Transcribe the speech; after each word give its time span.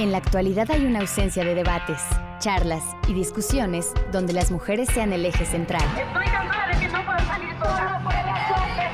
En 0.00 0.12
la 0.12 0.18
actualidad 0.18 0.70
hay 0.70 0.86
una 0.86 1.00
ausencia 1.00 1.44
de 1.44 1.54
debates, 1.54 2.00
charlas 2.38 2.82
y 3.06 3.12
discusiones 3.12 3.92
donde 4.10 4.32
las 4.32 4.50
mujeres 4.50 4.88
sean 4.94 5.12
el 5.12 5.26
eje 5.26 5.44
central. 5.44 5.82
Estoy 5.82 6.24
cansada 6.24 6.68
de 6.68 6.78
que 6.78 6.88
no 6.88 7.04
puedo 7.04 7.18
salir 7.18 7.50
solo 7.50 8.02
por 8.02 8.14
el 8.14 8.20
hecho 8.20 8.54
de 8.54 8.68
ser 8.78 8.90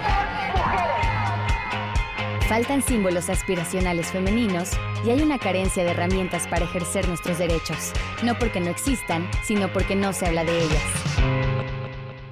mujeres. 0.57 2.49
Faltan 2.49 2.83
símbolos 2.83 3.31
aspiracionales 3.31 4.09
femeninos 4.09 4.73
y 5.05 5.11
hay 5.11 5.23
una 5.23 5.39
carencia 5.39 5.85
de 5.85 5.93
herramientas 5.93 6.49
para 6.49 6.65
ejercer 6.65 7.07
nuestros 7.07 7.39
derechos, 7.39 7.93
no 8.25 8.37
porque 8.37 8.59
no 8.59 8.71
existan, 8.71 9.31
sino 9.45 9.73
porque 9.73 9.95
no 9.95 10.13
se 10.13 10.27
habla 10.27 10.43
de 10.43 10.59
ellas. 10.59 10.83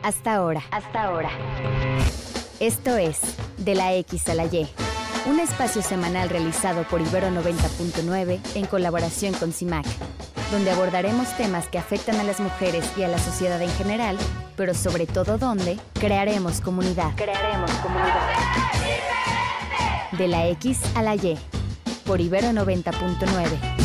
Hasta 0.02 0.34
ahora. 0.34 0.64
Hasta 0.72 1.04
ahora. 1.04 1.30
Esto 2.58 2.96
es 2.96 3.20
De 3.56 3.76
la 3.76 3.94
X 3.94 4.28
a 4.28 4.34
la 4.34 4.46
Y, 4.46 4.68
un 5.26 5.40
espacio 5.40 5.80
semanal 5.82 6.28
realizado 6.28 6.84
por 6.84 7.00
Ibero 7.00 7.28
90.9 7.28 8.40
en 8.54 8.66
colaboración 8.66 9.32
con 9.34 9.52
CIMAC, 9.52 9.86
donde 10.50 10.70
abordaremos 10.70 11.34
temas 11.36 11.66
que 11.68 11.78
afectan 11.78 12.16
a 12.20 12.24
las 12.24 12.40
mujeres 12.40 12.90
y 12.96 13.04
a 13.04 13.08
la 13.08 13.18
sociedad 13.18 13.60
en 13.62 13.70
general, 13.70 14.18
pero 14.56 14.74
sobre 14.74 15.06
todo 15.06 15.38
donde 15.38 15.78
crearemos 15.94 16.60
comunidad. 16.60 17.14
Crearemos 17.16 17.70
comunidad. 17.72 18.30
De 20.12 20.28
la 20.28 20.46
X 20.48 20.80
a 20.94 21.02
la 21.02 21.14
Y, 21.14 21.38
por 22.04 22.20
Ibero 22.20 22.48
90.9. 22.48 23.84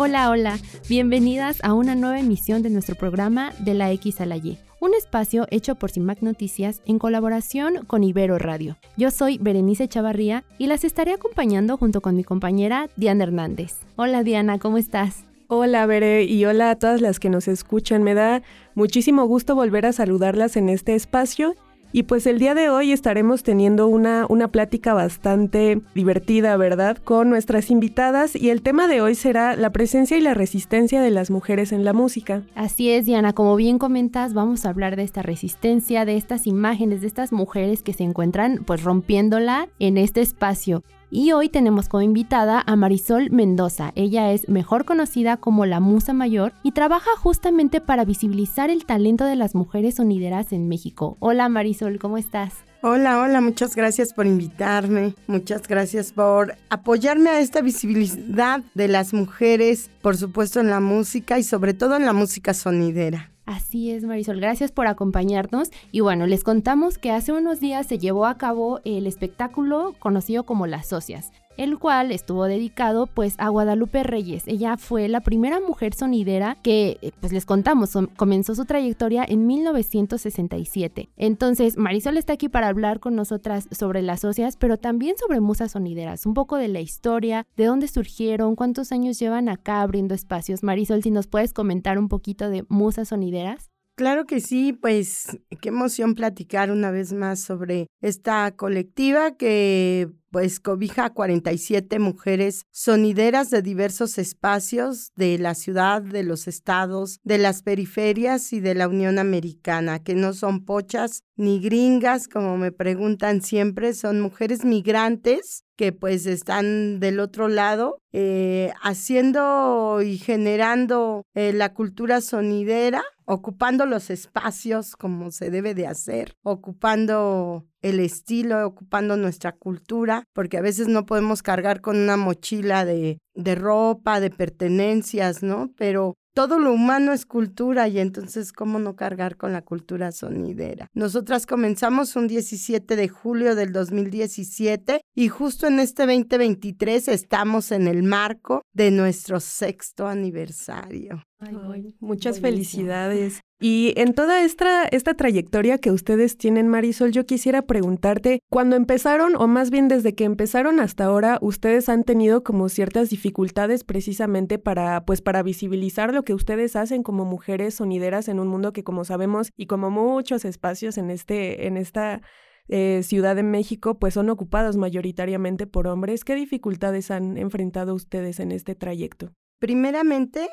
Hola, 0.00 0.30
hola, 0.30 0.58
bienvenidas 0.88 1.58
a 1.62 1.74
una 1.74 1.94
nueva 1.94 2.18
emisión 2.18 2.62
de 2.62 2.70
nuestro 2.70 2.94
programa 2.94 3.52
de 3.58 3.74
la 3.74 3.92
X 3.92 4.22
a 4.22 4.26
la 4.26 4.38
Y, 4.38 4.58
un 4.80 4.94
espacio 4.94 5.46
hecho 5.50 5.74
por 5.74 5.90
CIMAC 5.90 6.22
Noticias 6.22 6.80
en 6.86 6.98
colaboración 6.98 7.84
con 7.86 8.04
Ibero 8.04 8.38
Radio. 8.38 8.78
Yo 8.96 9.10
soy 9.10 9.36
Berenice 9.36 9.86
Chavarría 9.86 10.44
y 10.56 10.66
las 10.66 10.84
estaré 10.84 11.12
acompañando 11.12 11.76
junto 11.76 12.00
con 12.00 12.16
mi 12.16 12.24
compañera 12.24 12.88
Diana 12.96 13.24
Hernández. 13.24 13.80
Hola 13.96 14.22
Diana, 14.22 14.58
¿cómo 14.58 14.78
estás? 14.78 15.24
Hola 15.48 15.84
Bere 15.84 16.24
y 16.24 16.44
hola 16.46 16.70
a 16.70 16.76
todas 16.76 17.02
las 17.02 17.20
que 17.20 17.28
nos 17.28 17.48
escuchan. 17.48 18.02
Me 18.02 18.14
da 18.14 18.42
muchísimo 18.74 19.26
gusto 19.26 19.54
volver 19.54 19.84
a 19.84 19.92
saludarlas 19.92 20.56
en 20.56 20.70
este 20.70 20.94
espacio 20.94 21.54
y 21.92 22.04
pues 22.04 22.26
el 22.26 22.38
día 22.38 22.54
de 22.54 22.68
hoy 22.68 22.92
estaremos 22.92 23.42
teniendo 23.42 23.86
una, 23.86 24.26
una 24.28 24.48
plática 24.48 24.94
bastante 24.94 25.80
divertida, 25.94 26.56
¿verdad? 26.56 26.98
Con 26.98 27.30
nuestras 27.30 27.70
invitadas 27.70 28.36
y 28.36 28.50
el 28.50 28.62
tema 28.62 28.88
de 28.88 29.00
hoy 29.00 29.14
será 29.14 29.56
la 29.56 29.70
presencia 29.70 30.16
y 30.16 30.20
la 30.20 30.34
resistencia 30.34 31.00
de 31.00 31.10
las 31.10 31.30
mujeres 31.30 31.72
en 31.72 31.84
la 31.84 31.92
música. 31.92 32.42
Así 32.54 32.90
es, 32.90 33.06
Diana, 33.06 33.32
como 33.32 33.56
bien 33.56 33.78
comentas, 33.78 34.34
vamos 34.34 34.66
a 34.66 34.70
hablar 34.70 34.96
de 34.96 35.02
esta 35.02 35.22
resistencia, 35.22 36.04
de 36.04 36.16
estas 36.16 36.46
imágenes, 36.46 37.00
de 37.00 37.06
estas 37.06 37.32
mujeres 37.32 37.82
que 37.82 37.92
se 37.92 38.04
encuentran 38.04 38.62
pues 38.66 38.82
rompiéndola 38.82 39.68
en 39.78 39.98
este 39.98 40.20
espacio. 40.20 40.82
Y 41.10 41.32
hoy 41.32 41.48
tenemos 41.48 41.88
como 41.88 42.02
invitada 42.02 42.62
a 42.66 42.76
Marisol 42.76 43.30
Mendoza. 43.30 43.92
Ella 43.94 44.30
es 44.32 44.46
mejor 44.48 44.84
conocida 44.84 45.38
como 45.38 45.64
la 45.64 45.80
Musa 45.80 46.12
Mayor 46.12 46.52
y 46.62 46.72
trabaja 46.72 47.10
justamente 47.16 47.80
para 47.80 48.04
visibilizar 48.04 48.68
el 48.68 48.84
talento 48.84 49.24
de 49.24 49.36
las 49.36 49.54
mujeres 49.54 49.94
sonideras 49.94 50.52
en 50.52 50.68
México. 50.68 51.16
Hola 51.20 51.48
Marisol, 51.48 51.98
¿cómo 51.98 52.18
estás? 52.18 52.52
Hola, 52.82 53.20
hola, 53.20 53.40
muchas 53.40 53.74
gracias 53.74 54.12
por 54.12 54.26
invitarme, 54.26 55.14
muchas 55.26 55.66
gracias 55.66 56.12
por 56.12 56.54
apoyarme 56.68 57.30
a 57.30 57.40
esta 57.40 57.60
visibilidad 57.60 58.60
de 58.74 58.86
las 58.86 59.14
mujeres, 59.14 59.90
por 60.00 60.16
supuesto 60.16 60.60
en 60.60 60.68
la 60.68 60.78
música 60.78 61.38
y 61.38 61.42
sobre 61.42 61.74
todo 61.74 61.96
en 61.96 62.04
la 62.04 62.12
música 62.12 62.54
sonidera. 62.54 63.32
Así 63.48 63.90
es, 63.90 64.04
Marisol, 64.04 64.40
gracias 64.40 64.72
por 64.72 64.88
acompañarnos. 64.88 65.70
Y 65.90 66.00
bueno, 66.00 66.26
les 66.26 66.44
contamos 66.44 66.98
que 66.98 67.12
hace 67.12 67.32
unos 67.32 67.60
días 67.60 67.86
se 67.86 67.96
llevó 67.96 68.26
a 68.26 68.36
cabo 68.36 68.80
el 68.84 69.06
espectáculo 69.06 69.94
conocido 69.98 70.42
como 70.42 70.66
Las 70.66 70.88
Socias, 70.88 71.32
el 71.58 71.78
cual 71.78 72.12
estuvo 72.12 72.44
dedicado 72.44 73.06
pues 73.06 73.34
a 73.38 73.48
Guadalupe 73.48 74.02
Reyes. 74.04 74.44
Ella 74.46 74.76
fue 74.78 75.08
la 75.08 75.20
primera 75.20 75.60
mujer 75.60 75.92
sonidera 75.92 76.56
que, 76.62 76.98
eh, 77.02 77.10
pues 77.20 77.32
les 77.32 77.44
contamos, 77.44 77.90
comenzó 78.16 78.54
su 78.54 78.64
trayectoria 78.64 79.24
en 79.28 79.46
1967. 79.46 81.10
Entonces, 81.16 81.76
Marisol 81.76 82.16
está 82.16 82.32
aquí 82.32 82.48
para 82.48 82.68
hablar 82.68 83.00
con 83.00 83.16
nosotras 83.16 83.68
sobre 83.70 84.02
las 84.02 84.20
socias, 84.20 84.56
pero 84.56 84.78
también 84.78 85.16
sobre 85.18 85.40
musas 85.40 85.72
sonideras, 85.72 86.24
un 86.24 86.34
poco 86.34 86.56
de 86.56 86.68
la 86.68 86.80
historia, 86.80 87.46
de 87.56 87.66
dónde 87.66 87.88
surgieron, 87.88 88.56
cuántos 88.56 88.92
años 88.92 89.18
llevan 89.18 89.48
acá 89.48 89.82
abriendo 89.82 90.14
espacios. 90.14 90.62
Marisol, 90.62 91.02
si 91.02 91.10
nos 91.10 91.26
puedes 91.26 91.52
comentar 91.52 91.98
un 91.98 92.08
poquito 92.08 92.48
de 92.48 92.64
musas 92.68 93.08
sonideras. 93.08 93.70
Claro 93.98 94.26
que 94.26 94.38
sí, 94.38 94.72
pues 94.72 95.40
qué 95.60 95.70
emoción 95.70 96.14
platicar 96.14 96.70
una 96.70 96.92
vez 96.92 97.12
más 97.12 97.40
sobre 97.40 97.88
esta 98.00 98.54
colectiva 98.54 99.36
que 99.36 100.08
pues 100.30 100.60
cobija 100.60 101.06
a 101.06 101.12
47 101.12 101.98
mujeres 101.98 102.62
sonideras 102.70 103.50
de 103.50 103.60
diversos 103.60 104.18
espacios 104.18 105.10
de 105.16 105.36
la 105.38 105.56
ciudad, 105.56 106.00
de 106.00 106.22
los 106.22 106.46
estados, 106.46 107.18
de 107.24 107.38
las 107.38 107.62
periferias 107.62 108.52
y 108.52 108.60
de 108.60 108.76
la 108.76 108.86
Unión 108.86 109.18
Americana, 109.18 109.98
que 109.98 110.14
no 110.14 110.32
son 110.32 110.64
pochas 110.64 111.24
ni 111.34 111.58
gringas, 111.58 112.28
como 112.28 112.56
me 112.56 112.70
preguntan 112.70 113.42
siempre, 113.42 113.94
son 113.94 114.20
mujeres 114.20 114.64
migrantes 114.64 115.64
que 115.78 115.92
pues 115.92 116.26
están 116.26 116.98
del 116.98 117.20
otro 117.20 117.46
lado 117.46 118.02
eh, 118.12 118.72
haciendo 118.82 120.02
y 120.02 120.18
generando 120.18 121.22
eh, 121.34 121.52
la 121.52 121.72
cultura 121.72 122.20
sonidera, 122.20 123.04
ocupando 123.26 123.86
los 123.86 124.10
espacios 124.10 124.96
como 124.96 125.30
se 125.30 125.50
debe 125.50 125.74
de 125.74 125.86
hacer, 125.86 126.34
ocupando 126.42 127.64
el 127.80 128.00
estilo, 128.00 128.66
ocupando 128.66 129.16
nuestra 129.16 129.52
cultura, 129.52 130.24
porque 130.32 130.58
a 130.58 130.62
veces 130.62 130.88
no 130.88 131.06
podemos 131.06 131.42
cargar 131.44 131.80
con 131.80 131.96
una 131.96 132.16
mochila 132.16 132.84
de, 132.84 133.20
de 133.34 133.54
ropa, 133.54 134.18
de 134.18 134.30
pertenencias, 134.30 135.44
¿no? 135.44 135.70
Pero 135.76 136.16
todo 136.38 136.60
lo 136.60 136.72
humano 136.72 137.12
es 137.12 137.26
cultura 137.26 137.88
y 137.88 137.98
entonces, 137.98 138.52
¿cómo 138.52 138.78
no 138.78 138.94
cargar 138.94 139.36
con 139.36 139.52
la 139.52 139.62
cultura 139.62 140.12
sonidera? 140.12 140.86
Nosotras 140.94 141.46
comenzamos 141.46 142.14
un 142.14 142.28
17 142.28 142.94
de 142.94 143.08
julio 143.08 143.56
del 143.56 143.72
2017 143.72 145.00
y 145.16 145.28
justo 145.30 145.66
en 145.66 145.80
este 145.80 146.06
2023 146.06 147.08
estamos 147.08 147.72
en 147.72 147.88
el 147.88 148.04
marco 148.04 148.62
de 148.72 148.92
nuestro 148.92 149.40
sexto 149.40 150.06
aniversario. 150.06 151.24
Ay, 151.40 151.96
muchas 151.98 152.38
felicidades. 152.38 153.40
Y 153.60 153.92
en 153.96 154.14
toda 154.14 154.44
esta, 154.44 154.88
trayectoria 155.16 155.78
que 155.78 155.90
ustedes 155.90 156.36
tienen, 156.36 156.68
Marisol, 156.68 157.10
yo 157.10 157.26
quisiera 157.26 157.62
preguntarte, 157.62 158.40
cuando 158.48 158.76
empezaron, 158.76 159.34
o 159.34 159.48
más 159.48 159.70
bien 159.70 159.88
desde 159.88 160.14
que 160.14 160.24
empezaron 160.24 160.78
hasta 160.78 161.06
ahora, 161.06 161.38
ustedes 161.40 161.88
han 161.88 162.04
tenido 162.04 162.44
como 162.44 162.68
ciertas 162.68 163.10
dificultades 163.10 163.82
precisamente 163.82 164.60
para, 164.60 165.04
pues, 165.04 165.22
para 165.22 165.42
visibilizar 165.42 166.14
lo 166.14 166.22
que 166.22 166.34
ustedes 166.34 166.76
hacen 166.76 167.02
como 167.02 167.24
mujeres 167.24 167.74
sonideras 167.74 168.28
en 168.28 168.38
un 168.38 168.46
mundo 168.46 168.72
que, 168.72 168.84
como 168.84 169.04
sabemos, 169.04 169.50
y 169.56 169.66
como 169.66 169.90
muchos 169.90 170.44
espacios 170.44 170.96
en 170.96 171.10
este, 171.10 171.66
en 171.66 171.76
esta 171.76 172.22
eh, 172.68 173.00
Ciudad 173.02 173.34
de 173.34 173.42
México, 173.42 173.98
pues 173.98 174.14
son 174.14 174.30
ocupados 174.30 174.76
mayoritariamente 174.76 175.66
por 175.66 175.88
hombres. 175.88 176.22
¿Qué 176.22 176.36
dificultades 176.36 177.10
han 177.10 177.36
enfrentado 177.38 177.94
ustedes 177.94 178.38
en 178.38 178.52
este 178.52 178.74
trayecto? 178.76 179.32
Primeramente, 179.58 180.48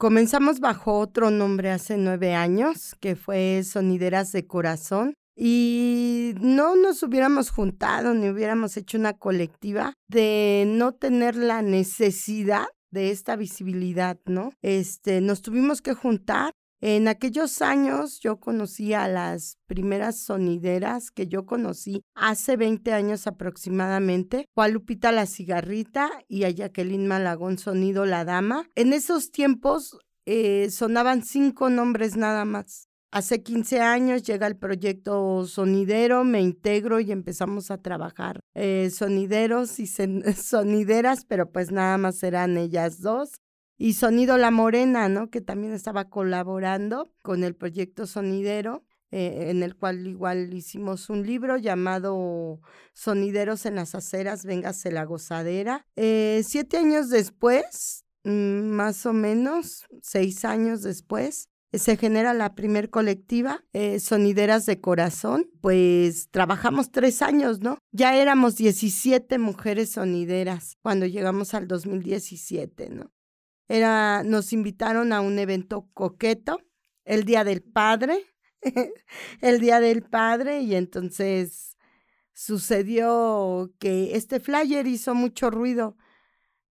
Comenzamos 0.00 0.60
bajo 0.60 0.96
otro 0.96 1.32
nombre 1.32 1.72
hace 1.72 1.96
nueve 1.96 2.32
años, 2.32 2.94
que 3.00 3.16
fue 3.16 3.64
Sonideras 3.64 4.30
de 4.30 4.46
Corazón. 4.46 5.14
Y 5.36 6.34
no 6.40 6.76
nos 6.76 7.02
hubiéramos 7.02 7.50
juntado 7.50 8.14
ni 8.14 8.28
hubiéramos 8.28 8.76
hecho 8.76 8.96
una 8.96 9.14
colectiva 9.14 9.94
de 10.08 10.66
no 10.68 10.94
tener 10.94 11.34
la 11.34 11.62
necesidad 11.62 12.66
de 12.92 13.10
esta 13.10 13.34
visibilidad, 13.34 14.20
¿no? 14.24 14.52
Este, 14.62 15.20
nos 15.20 15.42
tuvimos 15.42 15.82
que 15.82 15.94
juntar. 15.94 16.52
En 16.80 17.08
aquellos 17.08 17.60
años 17.60 18.20
yo 18.20 18.38
conocí 18.38 18.94
a 18.94 19.08
las 19.08 19.58
primeras 19.66 20.20
sonideras 20.20 21.10
que 21.10 21.26
yo 21.26 21.44
conocí 21.44 22.02
hace 22.14 22.56
20 22.56 22.92
años 22.92 23.26
aproximadamente, 23.26 24.46
fue 24.54 24.70
Lupita 24.70 25.10
la 25.10 25.26
Cigarrita 25.26 26.08
y 26.28 26.44
a 26.44 26.50
Jacqueline 26.50 27.08
Malagón 27.08 27.58
Sonido 27.58 28.04
La 28.04 28.24
Dama. 28.24 28.68
En 28.76 28.92
esos 28.92 29.32
tiempos 29.32 29.98
eh, 30.24 30.70
sonaban 30.70 31.24
cinco 31.24 31.68
nombres 31.68 32.16
nada 32.16 32.44
más. 32.44 32.88
Hace 33.10 33.42
15 33.42 33.80
años 33.80 34.22
llega 34.22 34.46
el 34.46 34.56
proyecto 34.56 35.46
Sonidero, 35.46 36.24
me 36.24 36.42
integro 36.42 37.00
y 37.00 37.10
empezamos 37.10 37.70
a 37.70 37.78
trabajar 37.78 38.40
eh, 38.54 38.90
sonideros 38.90 39.80
y 39.80 39.86
sonideras, 40.36 41.24
pero 41.24 41.50
pues 41.50 41.72
nada 41.72 41.98
más 41.98 42.22
eran 42.22 42.56
ellas 42.56 43.00
dos. 43.00 43.40
Y 43.78 43.94
Sonido 43.94 44.36
La 44.38 44.50
Morena, 44.50 45.08
¿no? 45.08 45.30
Que 45.30 45.40
también 45.40 45.72
estaba 45.72 46.10
colaborando 46.10 47.12
con 47.22 47.44
el 47.44 47.54
proyecto 47.54 48.08
Sonidero, 48.08 48.84
eh, 49.12 49.50
en 49.50 49.62
el 49.62 49.76
cual 49.76 50.06
igual 50.06 50.52
hicimos 50.52 51.08
un 51.08 51.24
libro 51.24 51.56
llamado 51.56 52.60
Sonideros 52.92 53.64
en 53.66 53.76
las 53.76 53.94
aceras, 53.94 54.44
véngase 54.44 54.90
la 54.90 55.04
gozadera. 55.04 55.86
Eh, 55.94 56.42
siete 56.44 56.76
años 56.76 57.08
después, 57.08 58.04
mm, 58.24 58.30
más 58.30 59.06
o 59.06 59.12
menos, 59.12 59.86
seis 60.02 60.44
años 60.44 60.82
después, 60.82 61.48
se 61.72 61.96
genera 61.96 62.34
la 62.34 62.54
primer 62.54 62.90
colectiva, 62.90 63.64
eh, 63.72 64.00
Sonideras 64.00 64.66
de 64.66 64.80
Corazón, 64.80 65.50
pues 65.60 66.28
trabajamos 66.30 66.90
tres 66.90 67.22
años, 67.22 67.60
¿no? 67.60 67.78
Ya 67.92 68.16
éramos 68.16 68.56
17 68.56 69.38
mujeres 69.38 69.90
sonideras 69.90 70.78
cuando 70.82 71.06
llegamos 71.06 71.54
al 71.54 71.68
2017, 71.68 72.90
¿no? 72.90 73.12
Era, 73.68 74.22
nos 74.24 74.52
invitaron 74.52 75.12
a 75.12 75.20
un 75.20 75.38
evento 75.38 75.88
coqueto, 75.94 76.60
el 77.04 77.24
Día 77.24 77.44
del 77.44 77.62
Padre, 77.62 78.24
el 79.40 79.60
Día 79.60 79.80
del 79.80 80.02
Padre, 80.02 80.60
y 80.60 80.74
entonces 80.74 81.76
sucedió 82.32 83.72
que 83.78 84.14
este 84.16 84.40
flyer 84.40 84.86
hizo 84.86 85.14
mucho 85.14 85.50
ruido, 85.50 85.96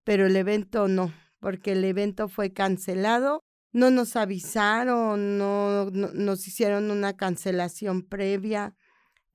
pero 0.04 0.26
el 0.26 0.36
evento 0.36 0.88
no, 0.88 1.12
porque 1.40 1.72
el 1.72 1.84
evento 1.84 2.28
fue 2.28 2.52
cancelado, 2.52 3.42
no 3.72 3.90
nos 3.90 4.16
avisaron, 4.16 5.36
no, 5.36 5.90
nos 5.90 6.48
hicieron 6.48 6.90
una 6.90 7.16
cancelación 7.16 8.02
previa. 8.02 8.74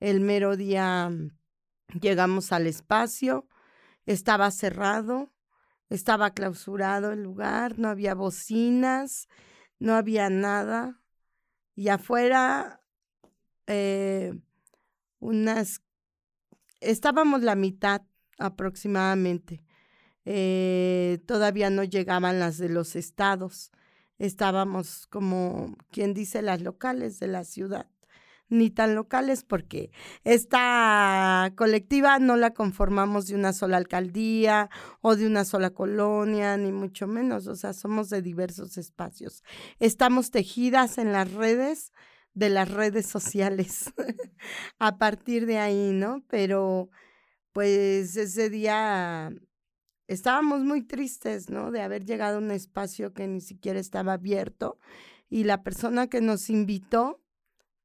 El 0.00 0.20
mero 0.20 0.56
día 0.56 1.10
mm, 1.10 1.30
llegamos 2.00 2.50
al 2.50 2.66
espacio, 2.66 3.46
estaba 4.04 4.50
cerrado, 4.50 5.32
estaba 5.92 6.30
clausurado 6.30 7.12
el 7.12 7.22
lugar, 7.22 7.78
no 7.78 7.88
había 7.88 8.14
bocinas, 8.14 9.28
no 9.78 9.94
había 9.94 10.30
nada. 10.30 11.00
Y 11.74 11.88
afuera, 11.88 12.80
eh, 13.66 14.34
unas 15.20 15.82
estábamos 16.80 17.42
la 17.42 17.54
mitad 17.54 18.02
aproximadamente. 18.38 19.64
Eh, 20.24 21.20
todavía 21.26 21.70
no 21.70 21.84
llegaban 21.84 22.38
las 22.38 22.58
de 22.58 22.68
los 22.68 22.96
estados. 22.96 23.70
Estábamos 24.18 25.06
como 25.08 25.76
quien 25.90 26.14
dice 26.14 26.42
las 26.42 26.60
locales 26.62 27.18
de 27.18 27.28
la 27.28 27.44
ciudad, 27.44 27.88
ni 28.52 28.70
tan 28.70 28.94
locales 28.94 29.44
porque 29.44 29.90
esta 30.24 31.52
colectiva 31.56 32.18
no 32.18 32.36
la 32.36 32.52
conformamos 32.52 33.26
de 33.26 33.34
una 33.34 33.52
sola 33.52 33.78
alcaldía 33.78 34.68
o 35.00 35.16
de 35.16 35.26
una 35.26 35.44
sola 35.44 35.70
colonia, 35.70 36.56
ni 36.58 36.70
mucho 36.70 37.06
menos, 37.06 37.46
o 37.46 37.56
sea, 37.56 37.72
somos 37.72 38.10
de 38.10 38.20
diversos 38.20 38.76
espacios. 38.76 39.42
Estamos 39.80 40.30
tejidas 40.30 40.98
en 40.98 41.12
las 41.12 41.32
redes 41.32 41.92
de 42.34 42.50
las 42.50 42.70
redes 42.70 43.06
sociales 43.06 43.92
a 44.78 44.98
partir 44.98 45.46
de 45.46 45.58
ahí, 45.58 45.92
¿no? 45.92 46.22
Pero 46.28 46.90
pues 47.52 48.16
ese 48.16 48.50
día 48.50 49.30
estábamos 50.08 50.60
muy 50.60 50.82
tristes, 50.82 51.48
¿no? 51.48 51.70
De 51.70 51.80
haber 51.80 52.04
llegado 52.04 52.36
a 52.36 52.40
un 52.40 52.50
espacio 52.50 53.14
que 53.14 53.26
ni 53.26 53.40
siquiera 53.40 53.80
estaba 53.80 54.14
abierto 54.14 54.78
y 55.30 55.44
la 55.44 55.62
persona 55.62 56.08
que 56.08 56.20
nos 56.20 56.50
invitó, 56.50 57.21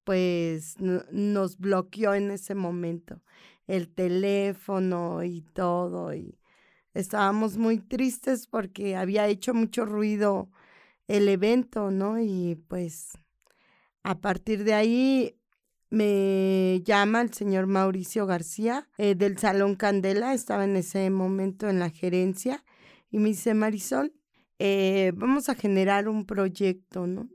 pues 0.07 0.77
nos 0.79 1.57
bloqueó 1.57 2.13
en 2.13 2.31
ese 2.31 2.55
momento 2.55 3.21
el 3.67 3.89
teléfono 3.89 5.21
y 5.25 5.41
todo 5.41 6.13
y 6.13 6.39
estábamos 6.93 7.57
muy 7.57 7.79
tristes 7.79 8.47
porque 8.47 8.95
había 8.95 9.27
hecho 9.27 9.53
mucho 9.53 9.83
ruido 9.83 10.49
el 11.09 11.27
evento, 11.27 11.91
¿no? 11.91 12.21
Y 12.21 12.55
pues 12.69 13.17
a 14.01 14.21
partir 14.21 14.63
de 14.63 14.75
ahí 14.75 15.37
me 15.89 16.81
llama 16.85 17.19
el 17.19 17.33
señor 17.33 17.67
Mauricio 17.67 18.25
García 18.25 18.87
eh, 18.97 19.13
del 19.13 19.37
Salón 19.37 19.75
Candela, 19.75 20.33
estaba 20.33 20.63
en 20.63 20.77
ese 20.77 21.09
momento 21.09 21.67
en 21.67 21.79
la 21.79 21.89
gerencia, 21.89 22.63
y 23.11 23.17
me 23.17 23.27
dice, 23.27 23.53
Marisol, 23.53 24.13
eh, 24.57 25.11
vamos 25.15 25.49
a 25.49 25.55
generar 25.55 26.07
un 26.07 26.25
proyecto, 26.25 27.07
¿no? 27.07 27.29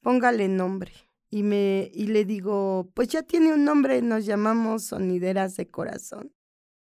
Póngale 0.00 0.46
nombre. 0.46 0.92
Y, 1.30 1.42
me, 1.42 1.90
y 1.92 2.06
le 2.06 2.24
digo, 2.24 2.90
pues 2.94 3.08
ya 3.08 3.22
tiene 3.22 3.52
un 3.52 3.64
nombre, 3.64 4.02
nos 4.02 4.24
llamamos 4.26 4.84
Sonideras 4.84 5.56
de 5.56 5.68
Corazón. 5.68 6.32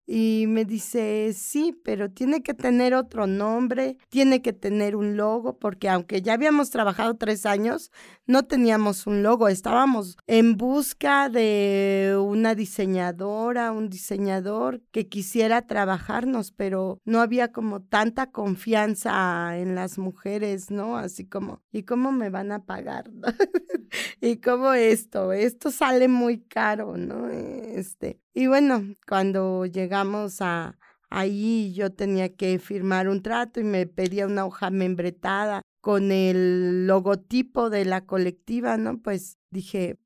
Y 0.06 0.44
me 0.48 0.64
dice, 0.64 1.32
sí, 1.34 1.76
pero 1.82 2.10
tiene 2.10 2.42
que 2.42 2.54
tener 2.54 2.94
otro 2.94 3.26
nombre, 3.26 3.98
tiene 4.08 4.40
que 4.40 4.52
tener 4.52 4.94
un 4.94 5.16
logo, 5.16 5.58
porque 5.58 5.88
aunque 5.88 6.22
ya 6.22 6.34
habíamos 6.34 6.70
trabajado 6.70 7.16
tres 7.16 7.44
años, 7.44 7.90
no 8.26 8.44
teníamos 8.44 9.06
un 9.08 9.24
logo, 9.24 9.48
estábamos 9.48 10.16
en 10.28 10.56
busca 10.56 11.28
de 11.28 12.16
una 12.20 12.54
diseñadora, 12.54 13.72
un 13.72 13.88
diseñador 13.88 14.80
que 14.92 15.08
quisiera 15.08 15.66
trabajarnos, 15.66 16.52
pero 16.52 17.00
no 17.04 17.20
había 17.20 17.50
como 17.50 17.82
tanta 17.82 18.30
confianza 18.30 19.58
en 19.58 19.74
las 19.74 19.98
mujeres, 19.98 20.70
¿no? 20.70 20.96
Así 20.96 21.26
como, 21.26 21.62
¿y 21.72 21.82
cómo 21.82 22.12
me 22.12 22.30
van 22.30 22.52
a 22.52 22.64
pagar? 22.64 23.10
¿Y 24.20 24.36
cómo 24.36 24.72
esto? 24.72 25.32
Esto 25.32 25.70
sale 25.70 26.08
muy 26.08 26.40
caro, 26.40 26.96
¿no? 26.96 27.28
Este, 27.28 28.20
y 28.38 28.48
bueno, 28.48 28.94
cuando 29.08 29.64
llegamos 29.64 30.42
a 30.42 30.78
ahí, 31.08 31.72
yo 31.72 31.94
tenía 31.94 32.36
que 32.36 32.58
firmar 32.58 33.08
un 33.08 33.22
trato 33.22 33.60
y 33.60 33.64
me 33.64 33.86
pedía 33.86 34.26
una 34.26 34.44
hoja 34.44 34.68
membretada 34.68 35.62
con 35.80 36.12
el 36.12 36.86
logotipo 36.86 37.70
de 37.70 37.86
la 37.86 38.04
colectiva, 38.04 38.76
¿no? 38.76 39.00
Pues 39.00 39.38
dije, 39.50 39.98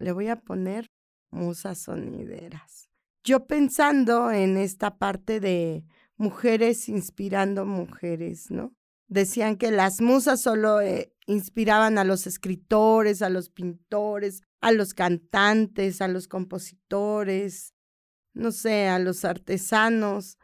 le 0.00 0.10
voy 0.10 0.26
a 0.26 0.40
poner 0.40 0.88
musas 1.30 1.78
sonideras. 1.78 2.88
Yo 3.22 3.46
pensando 3.46 4.32
en 4.32 4.56
esta 4.56 4.98
parte 4.98 5.38
de 5.38 5.84
mujeres 6.16 6.88
inspirando 6.88 7.66
mujeres, 7.66 8.50
¿no? 8.50 8.74
Decían 9.06 9.54
que 9.54 9.70
las 9.70 10.00
musas 10.00 10.40
solo 10.40 10.80
eh, 10.80 11.12
inspiraban 11.26 11.98
a 11.98 12.04
los 12.04 12.26
escritores, 12.26 13.22
a 13.22 13.28
los 13.28 13.48
pintores, 13.48 14.42
a 14.60 14.72
los 14.72 14.92
cantantes, 14.92 16.00
a 16.00 16.08
los 16.08 16.26
compositores, 16.26 17.75
no 18.36 18.52
sé, 18.52 18.86
a 18.86 18.98
los 18.98 19.24
artesanos, 19.24 20.38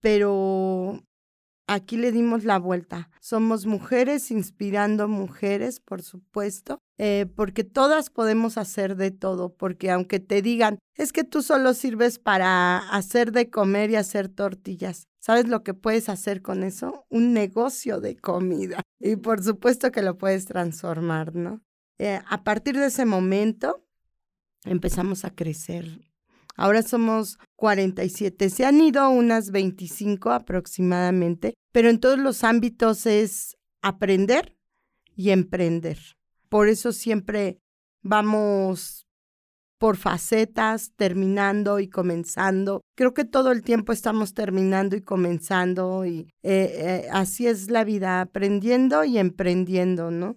pero 0.00 1.02
aquí 1.66 1.96
le 1.96 2.10
dimos 2.10 2.44
la 2.44 2.58
vuelta. 2.58 3.08
Somos 3.20 3.64
mujeres 3.64 4.30
inspirando 4.30 5.06
mujeres, 5.06 5.78
por 5.78 6.02
supuesto, 6.02 6.80
eh, 6.98 7.26
porque 7.36 7.62
todas 7.62 8.10
podemos 8.10 8.58
hacer 8.58 8.96
de 8.96 9.12
todo, 9.12 9.54
porque 9.54 9.90
aunque 9.90 10.18
te 10.18 10.42
digan, 10.42 10.78
es 10.96 11.12
que 11.12 11.22
tú 11.22 11.42
solo 11.42 11.72
sirves 11.72 12.18
para 12.18 12.78
hacer 12.90 13.30
de 13.30 13.50
comer 13.50 13.90
y 13.90 13.96
hacer 13.96 14.28
tortillas. 14.28 15.06
¿Sabes 15.20 15.46
lo 15.46 15.62
que 15.62 15.74
puedes 15.74 16.08
hacer 16.08 16.42
con 16.42 16.64
eso? 16.64 17.06
Un 17.08 17.32
negocio 17.32 18.00
de 18.00 18.16
comida. 18.16 18.82
Y 18.98 19.16
por 19.16 19.42
supuesto 19.42 19.92
que 19.92 20.02
lo 20.02 20.18
puedes 20.18 20.46
transformar, 20.46 21.36
¿no? 21.36 21.62
Eh, 21.98 22.20
a 22.28 22.42
partir 22.42 22.76
de 22.76 22.86
ese 22.86 23.04
momento 23.04 23.84
empezamos 24.64 25.24
a 25.24 25.30
crecer 25.30 26.09
Ahora 26.56 26.82
somos 26.82 27.38
47. 27.56 28.50
Se 28.50 28.64
han 28.64 28.80
ido 28.80 29.08
unas 29.10 29.50
25 29.50 30.30
aproximadamente, 30.30 31.54
pero 31.72 31.88
en 31.88 32.00
todos 32.00 32.18
los 32.18 32.44
ámbitos 32.44 33.06
es 33.06 33.56
aprender 33.82 34.56
y 35.14 35.30
emprender. 35.30 35.98
Por 36.48 36.68
eso 36.68 36.92
siempre 36.92 37.58
vamos 38.02 39.06
por 39.80 39.96
facetas, 39.96 40.92
terminando 40.94 41.80
y 41.80 41.88
comenzando. 41.88 42.82
Creo 42.94 43.14
que 43.14 43.24
todo 43.24 43.50
el 43.50 43.62
tiempo 43.62 43.92
estamos 43.92 44.34
terminando 44.34 44.94
y 44.94 45.00
comenzando 45.00 46.04
y 46.04 46.28
eh, 46.42 47.04
eh, 47.04 47.08
así 47.10 47.46
es 47.46 47.70
la 47.70 47.82
vida, 47.84 48.20
aprendiendo 48.20 49.04
y 49.04 49.16
emprendiendo, 49.16 50.10
¿no? 50.10 50.36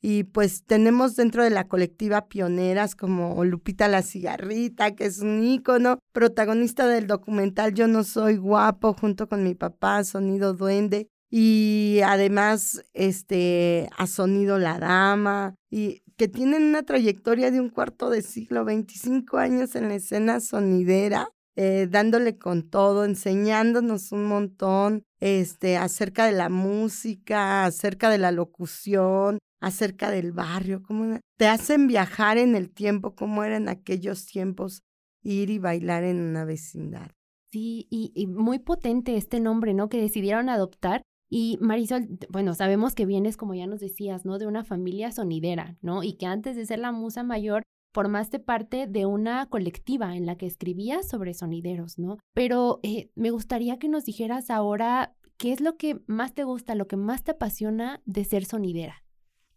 Y 0.00 0.24
pues 0.24 0.64
tenemos 0.64 1.16
dentro 1.16 1.42
de 1.42 1.50
la 1.50 1.66
colectiva 1.66 2.28
pioneras 2.28 2.94
como 2.94 3.44
Lupita 3.44 3.88
la 3.88 4.02
Cigarrita, 4.02 4.94
que 4.94 5.06
es 5.06 5.20
un 5.20 5.42
ícono, 5.42 5.98
protagonista 6.12 6.86
del 6.86 7.06
documental 7.06 7.74
Yo 7.74 7.88
no 7.88 8.04
soy 8.04 8.36
guapo, 8.36 8.94
junto 8.94 9.28
con 9.28 9.42
mi 9.42 9.54
papá, 9.54 10.04
Sonido 10.04 10.54
Duende, 10.54 11.08
y 11.30 12.00
además 12.04 12.84
este 12.94 13.88
ha 13.96 14.06
Sonido 14.06 14.58
La 14.58 14.78
Dama, 14.78 15.54
y 15.70 16.02
que 16.16 16.28
tienen 16.28 16.64
una 16.64 16.82
trayectoria 16.82 17.50
de 17.50 17.60
un 17.60 17.68
cuarto 17.70 18.10
de 18.10 18.22
siglo, 18.22 18.64
25 18.64 19.38
años 19.38 19.74
en 19.74 19.88
la 19.88 19.96
escena 19.96 20.40
sonidera, 20.40 21.28
eh, 21.56 21.88
dándole 21.90 22.38
con 22.38 22.70
todo, 22.70 23.04
enseñándonos 23.04 24.12
un 24.12 24.26
montón 24.26 25.02
este, 25.18 25.76
acerca 25.76 26.26
de 26.26 26.32
la 26.32 26.48
música, 26.48 27.64
acerca 27.64 28.10
de 28.10 28.18
la 28.18 28.30
locución, 28.30 29.38
acerca 29.60 30.10
del 30.10 30.32
barrio, 30.32 30.82
cómo 30.82 31.18
te 31.36 31.46
hacen 31.46 31.86
viajar 31.86 32.38
en 32.38 32.54
el 32.54 32.70
tiempo, 32.70 33.14
cómo 33.14 33.44
era 33.44 33.56
en 33.56 33.68
aquellos 33.68 34.26
tiempos 34.26 34.82
ir 35.22 35.50
y 35.50 35.58
bailar 35.58 36.04
en 36.04 36.20
una 36.20 36.44
vecindad. 36.44 37.10
Sí, 37.50 37.86
y, 37.90 38.26
muy 38.26 38.58
potente 38.58 39.16
este 39.16 39.40
nombre, 39.40 39.72
¿no? 39.74 39.88
Que 39.88 40.00
decidieron 40.00 40.48
adoptar. 40.48 41.02
Y 41.30 41.58
Marisol, 41.60 42.18
bueno, 42.30 42.54
sabemos 42.54 42.94
que 42.94 43.06
vienes, 43.06 43.36
como 43.36 43.54
ya 43.54 43.66
nos 43.66 43.80
decías, 43.80 44.24
¿no? 44.24 44.38
De 44.38 44.46
una 44.46 44.64
familia 44.64 45.12
sonidera, 45.12 45.76
¿no? 45.80 46.02
Y 46.02 46.14
que 46.14 46.26
antes 46.26 46.56
de 46.56 46.66
ser 46.66 46.78
la 46.78 46.92
musa 46.92 47.22
mayor, 47.22 47.62
formaste 47.94 48.38
parte 48.38 48.86
de 48.86 49.06
una 49.06 49.46
colectiva 49.46 50.14
en 50.14 50.26
la 50.26 50.36
que 50.36 50.46
escribías 50.46 51.08
sobre 51.08 51.34
sonideros, 51.34 51.98
¿no? 51.98 52.18
Pero 52.34 52.80
eh, 52.82 53.10
me 53.14 53.30
gustaría 53.30 53.78
que 53.78 53.88
nos 53.88 54.04
dijeras 54.04 54.50
ahora 54.50 55.16
qué 55.38 55.52
es 55.52 55.60
lo 55.60 55.76
que 55.76 56.00
más 56.06 56.34
te 56.34 56.44
gusta, 56.44 56.74
lo 56.74 56.86
que 56.86 56.96
más 56.96 57.24
te 57.24 57.32
apasiona 57.32 58.02
de 58.04 58.24
ser 58.24 58.44
sonidera. 58.44 59.04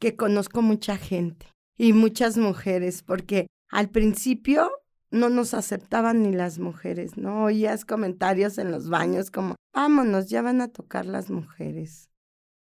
Que 0.01 0.15
conozco 0.15 0.63
mucha 0.63 0.97
gente 0.97 1.45
y 1.77 1.93
muchas 1.93 2.35
mujeres, 2.35 3.03
porque 3.03 3.47
al 3.69 3.89
principio 3.89 4.71
no 5.11 5.29
nos 5.29 5.53
aceptaban 5.53 6.23
ni 6.23 6.33
las 6.33 6.57
mujeres, 6.57 7.17
¿no? 7.17 7.43
Oías 7.43 7.85
comentarios 7.85 8.57
en 8.57 8.71
los 8.71 8.89
baños 8.89 9.29
como, 9.29 9.55
vámonos, 9.73 10.27
ya 10.27 10.41
van 10.41 10.59
a 10.61 10.69
tocar 10.69 11.05
las 11.05 11.29
mujeres. 11.29 12.09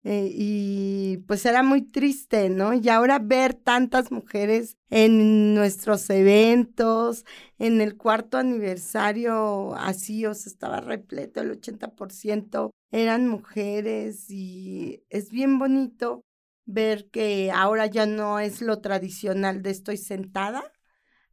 Eh, 0.04 0.30
y 0.32 1.18
pues 1.28 1.46
era 1.46 1.64
muy 1.64 1.82
triste, 1.82 2.50
¿no? 2.50 2.74
Y 2.74 2.88
ahora 2.90 3.18
ver 3.18 3.56
tantas 3.56 4.12
mujeres 4.12 4.76
en 4.92 5.56
nuestros 5.56 6.10
eventos, 6.12 7.26
en 7.58 7.82
el 7.82 7.98
cuarto 7.98 8.38
aniversario, 8.38 9.74
así, 9.76 10.26
o 10.28 10.36
sea, 10.36 10.52
estaba 10.52 10.82
repleto, 10.82 11.42
el 11.42 11.60
80% 11.60 12.70
eran 12.92 13.28
mujeres 13.28 14.30
y 14.30 15.04
es 15.10 15.32
bien 15.32 15.58
bonito 15.58 16.22
ver 16.66 17.10
que 17.10 17.52
ahora 17.52 17.88
ya 17.88 18.06
no 18.06 18.40
es 18.40 18.62
lo 18.62 18.80
tradicional 18.82 19.62
de 19.62 19.72
estoy 19.72 19.98
sentada 19.98 20.64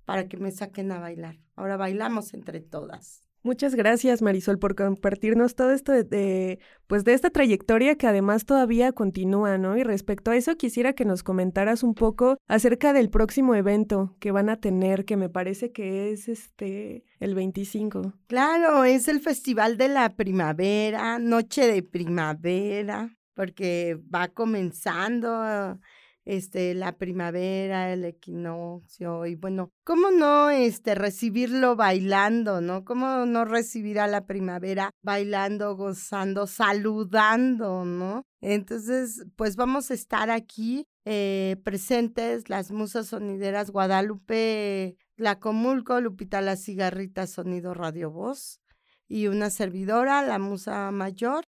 para 0.04 0.28
que 0.28 0.36
me 0.36 0.50
saquen 0.50 0.92
a 0.92 0.98
bailar. 0.98 1.36
Ahora 1.54 1.76
bailamos 1.76 2.34
entre 2.34 2.60
todas. 2.60 3.30
Muchas 3.42 3.74
gracias, 3.74 4.20
Marisol, 4.20 4.58
por 4.58 4.74
compartirnos 4.74 5.54
todo 5.54 5.70
esto 5.70 5.92
de, 5.92 6.58
pues 6.86 7.04
de 7.04 7.14
esta 7.14 7.30
trayectoria 7.30 7.94
que 7.94 8.06
además 8.06 8.44
todavía 8.44 8.92
continúa, 8.92 9.56
¿no? 9.56 9.78
Y 9.78 9.82
respecto 9.82 10.30
a 10.30 10.36
eso, 10.36 10.56
quisiera 10.56 10.92
que 10.92 11.06
nos 11.06 11.22
comentaras 11.22 11.82
un 11.82 11.94
poco 11.94 12.36
acerca 12.48 12.92
del 12.92 13.08
próximo 13.08 13.54
evento 13.54 14.14
que 14.20 14.30
van 14.30 14.50
a 14.50 14.56
tener, 14.56 15.06
que 15.06 15.16
me 15.16 15.30
parece 15.30 15.72
que 15.72 16.12
es 16.12 16.28
este 16.28 17.04
el 17.18 17.34
25. 17.34 18.12
Claro, 18.26 18.84
es 18.84 19.08
el 19.08 19.20
Festival 19.20 19.78
de 19.78 19.88
la 19.88 20.16
Primavera, 20.16 21.18
Noche 21.18 21.66
de 21.66 21.82
Primavera, 21.82 23.16
porque 23.40 23.98
va 24.14 24.28
comenzando 24.28 25.78
este, 26.26 26.74
la 26.74 26.98
primavera, 26.98 27.90
el 27.90 28.04
equinoccio, 28.04 29.24
y 29.24 29.34
bueno, 29.34 29.72
¿cómo 29.82 30.10
no 30.10 30.50
este, 30.50 30.94
recibirlo 30.94 31.74
bailando, 31.74 32.60
no? 32.60 32.84
¿Cómo 32.84 33.24
no 33.24 33.46
recibir 33.46 33.98
a 33.98 34.08
la 34.08 34.26
primavera 34.26 34.90
bailando, 35.00 35.74
gozando, 35.74 36.46
saludando, 36.46 37.86
no? 37.86 38.26
Entonces, 38.42 39.24
pues 39.36 39.56
vamos 39.56 39.90
a 39.90 39.94
estar 39.94 40.28
aquí 40.28 40.86
eh, 41.06 41.56
presentes 41.64 42.50
las 42.50 42.70
musas 42.70 43.06
sonideras 43.06 43.70
Guadalupe 43.70 44.98
la 45.16 45.38
Comulco, 45.38 45.98
Lupita 46.02 46.42
la 46.42 46.56
Cigarrita, 46.56 47.26
Sonido 47.26 47.72
Radio 47.72 48.10
Voz, 48.10 48.60
y 49.08 49.28
una 49.28 49.48
servidora, 49.48 50.20
la 50.20 50.38
musa 50.38 50.90
mayor. 50.90 51.46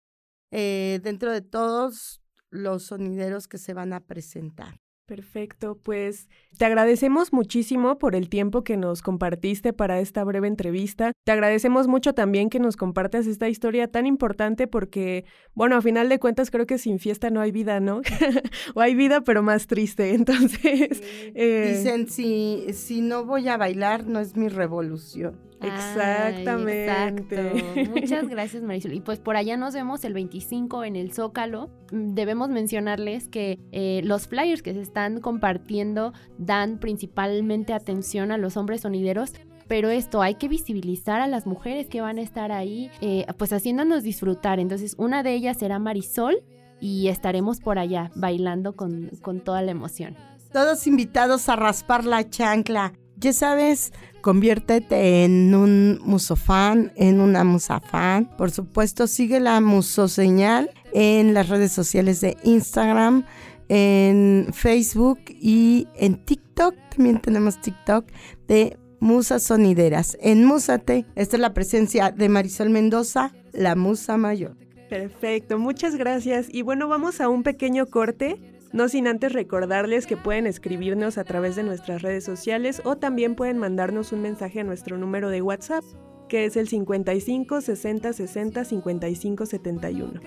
Eh, 0.59 1.01
dentro 1.03 1.31
de 1.33 1.43
todos 1.43 2.23
los 2.49 2.85
sonideros 2.85 3.47
que 3.47 3.59
se 3.59 3.75
van 3.75 3.93
a 3.93 4.01
presentar. 4.01 4.81
Perfecto, 5.05 5.79
pues 5.83 6.29
te 6.57 6.65
agradecemos 6.65 7.31
muchísimo 7.31 7.99
por 7.99 8.17
el 8.17 8.31
tiempo 8.31 8.65
que 8.65 8.79
nos 8.79 9.03
compartiste 9.03 9.75
para 9.75 10.01
esta 10.01 10.25
breve 10.25 10.49
entrevista. 10.49 11.13
Te 11.25 11.33
agradecemos 11.33 11.89
mucho 11.89 12.15
también 12.15 12.49
que 12.49 12.59
nos 12.59 12.79
compartas 12.79 13.27
esta 13.27 13.51
historia 13.51 13.87
tan 13.87 14.07
importante 14.07 14.67
porque, 14.67 15.27
bueno, 15.53 15.77
a 15.77 15.83
final 15.83 16.09
de 16.09 16.19
cuentas 16.19 16.51
creo 16.51 16.67
que 16.67 16.79
sin 16.79 16.99
fiesta 17.01 17.29
no 17.29 17.43
hay 17.43 17.53
vida, 17.53 17.79
¿no? 17.79 18.01
o 18.75 18.81
hay 18.81 18.95
vida 18.95 19.21
pero 19.21 19.43
más 19.43 19.67
triste. 19.67 20.15
Entonces... 20.15 21.03
Eh, 21.35 21.77
Dicen, 21.77 22.09
si, 22.09 22.73
si 22.73 23.03
no 23.03 23.27
voy 23.27 23.47
a 23.49 23.59
bailar, 23.59 24.07
no 24.07 24.21
es 24.21 24.37
mi 24.37 24.49
revolución. 24.49 25.46
Exactamente. 25.63 27.89
Muchas 27.89 28.29
gracias, 28.29 28.63
Marisol. 28.63 28.95
Y 28.95 29.01
pues 29.01 29.19
por 29.19 29.37
allá 29.37 29.57
nos 29.57 29.75
vemos 29.75 30.05
el 30.05 30.13
25 30.13 30.85
en 30.85 30.97
el 30.97 31.13
Zócalo. 31.13 31.71
Mm, 31.93 32.15
debemos 32.15 32.49
mencionarles 32.49 33.29
que 33.29 33.59
eh, 33.73 34.01
los 34.05 34.29
flyers 34.29 34.63
que 34.63 34.75
se 34.75 34.81
están 34.81 35.21
compartiendo 35.21 36.13
dan 36.39 36.79
principalmente 36.79 37.73
atención 37.73 38.33
a 38.33 38.39
los 38.39 38.57
hombres 38.57 38.83
sonideros. 38.83 39.33
Pero 39.69 39.91
esto 39.91 40.23
hay 40.23 40.37
que 40.37 40.47
visibilizar 40.47 41.21
a 41.21 41.27
las 41.27 41.45
mujeres 41.45 41.89
que 41.89 42.01
van 42.01 42.19
a 42.19 42.23
estar 42.23 42.53
ahí, 42.53 42.89
eh, 43.01 43.27
pues 43.37 43.53
haciéndonos 43.53 44.05
disfrutar. 44.05 44.61
Entonces, 44.61 44.95
una 44.97 45.25
de 45.25 45.35
ellas 45.35 45.59
será 45.59 45.81
Marisol 45.81 46.37
y 46.81 47.09
estaremos 47.09 47.59
por 47.59 47.81
allá 47.81 48.13
bailando 48.15 48.77
con, 48.77 49.11
con 49.23 49.41
toda 49.41 49.63
la 49.63 49.73
emoción. 49.73 50.15
Todos 50.53 50.87
invitados 50.87 51.49
a 51.49 51.57
raspar 51.57 52.05
la 52.05 52.31
chancla. 52.31 52.93
Ya 53.19 53.33
sabes, 53.33 53.93
conviértete 54.21 55.25
en 55.25 55.55
un 55.55 55.99
musofán, 56.05 56.93
en 56.97 57.21
una 57.21 57.45
musafán. 57.45 58.31
Por 58.37 58.51
supuesto, 58.51 59.07
sigue 59.07 59.41
la 59.41 59.61
musoseñal 59.61 60.71
en 60.93 61.33
las 61.33 61.49
redes 61.49 61.73
sociales 61.73 62.21
de 62.21 62.37
Instagram, 62.45 63.25
en 63.69 64.49
Facebook 64.53 65.21
y 65.29 65.89
en 65.97 66.23
TikTok. 66.25 66.75
También 66.95 67.21
tenemos 67.21 67.61
TikTok 67.61 68.07
de 68.49 68.79
Musas 69.01 69.45
Sonideras. 69.45 70.17
En 70.21 70.45
Musate, 70.45 71.07
esta 71.15 71.37
es 71.37 71.41
la 71.41 71.55
presencia 71.55 72.11
de 72.11 72.29
Marisol 72.29 72.71
Mendoza, 72.71 73.33
la 73.53 73.77
musa 73.77 74.17
mayor. 74.17 74.57
Perfecto, 74.89 75.59
muchas 75.59 75.97
gracias. 75.97 76.47
Y 76.51 76.63
bueno, 76.63 76.87
vamos 76.87 77.21
a 77.21 77.29
un 77.29 77.43
pequeño 77.43 77.87
corte 77.87 78.56
no 78.73 78.89
sin 78.89 79.07
antes 79.07 79.33
recordarles 79.33 80.07
que 80.07 80.17
pueden 80.17 80.47
escribirnos 80.47 81.19
a 81.19 81.25
través 81.25 81.57
de 81.57 81.63
nuestras 81.63 82.03
redes 82.03 82.25
sociales 82.25 82.81
o 82.85 82.97
también 82.97 83.35
pueden 83.35 83.59
mandarnos 83.59 84.13
un 84.13 84.23
mensaje 84.23 84.61
a 84.61 84.65
nuestro 84.65 84.99
número 84.99 85.31
de 85.31 85.43
WhatsApp, 85.43 85.85
que 86.29 86.45
es 86.45 86.57
el 86.57 86.69
55 86.69 87.61
60 87.61 88.13
60 88.13 88.65
55 88.65 89.47
71. 89.47 90.21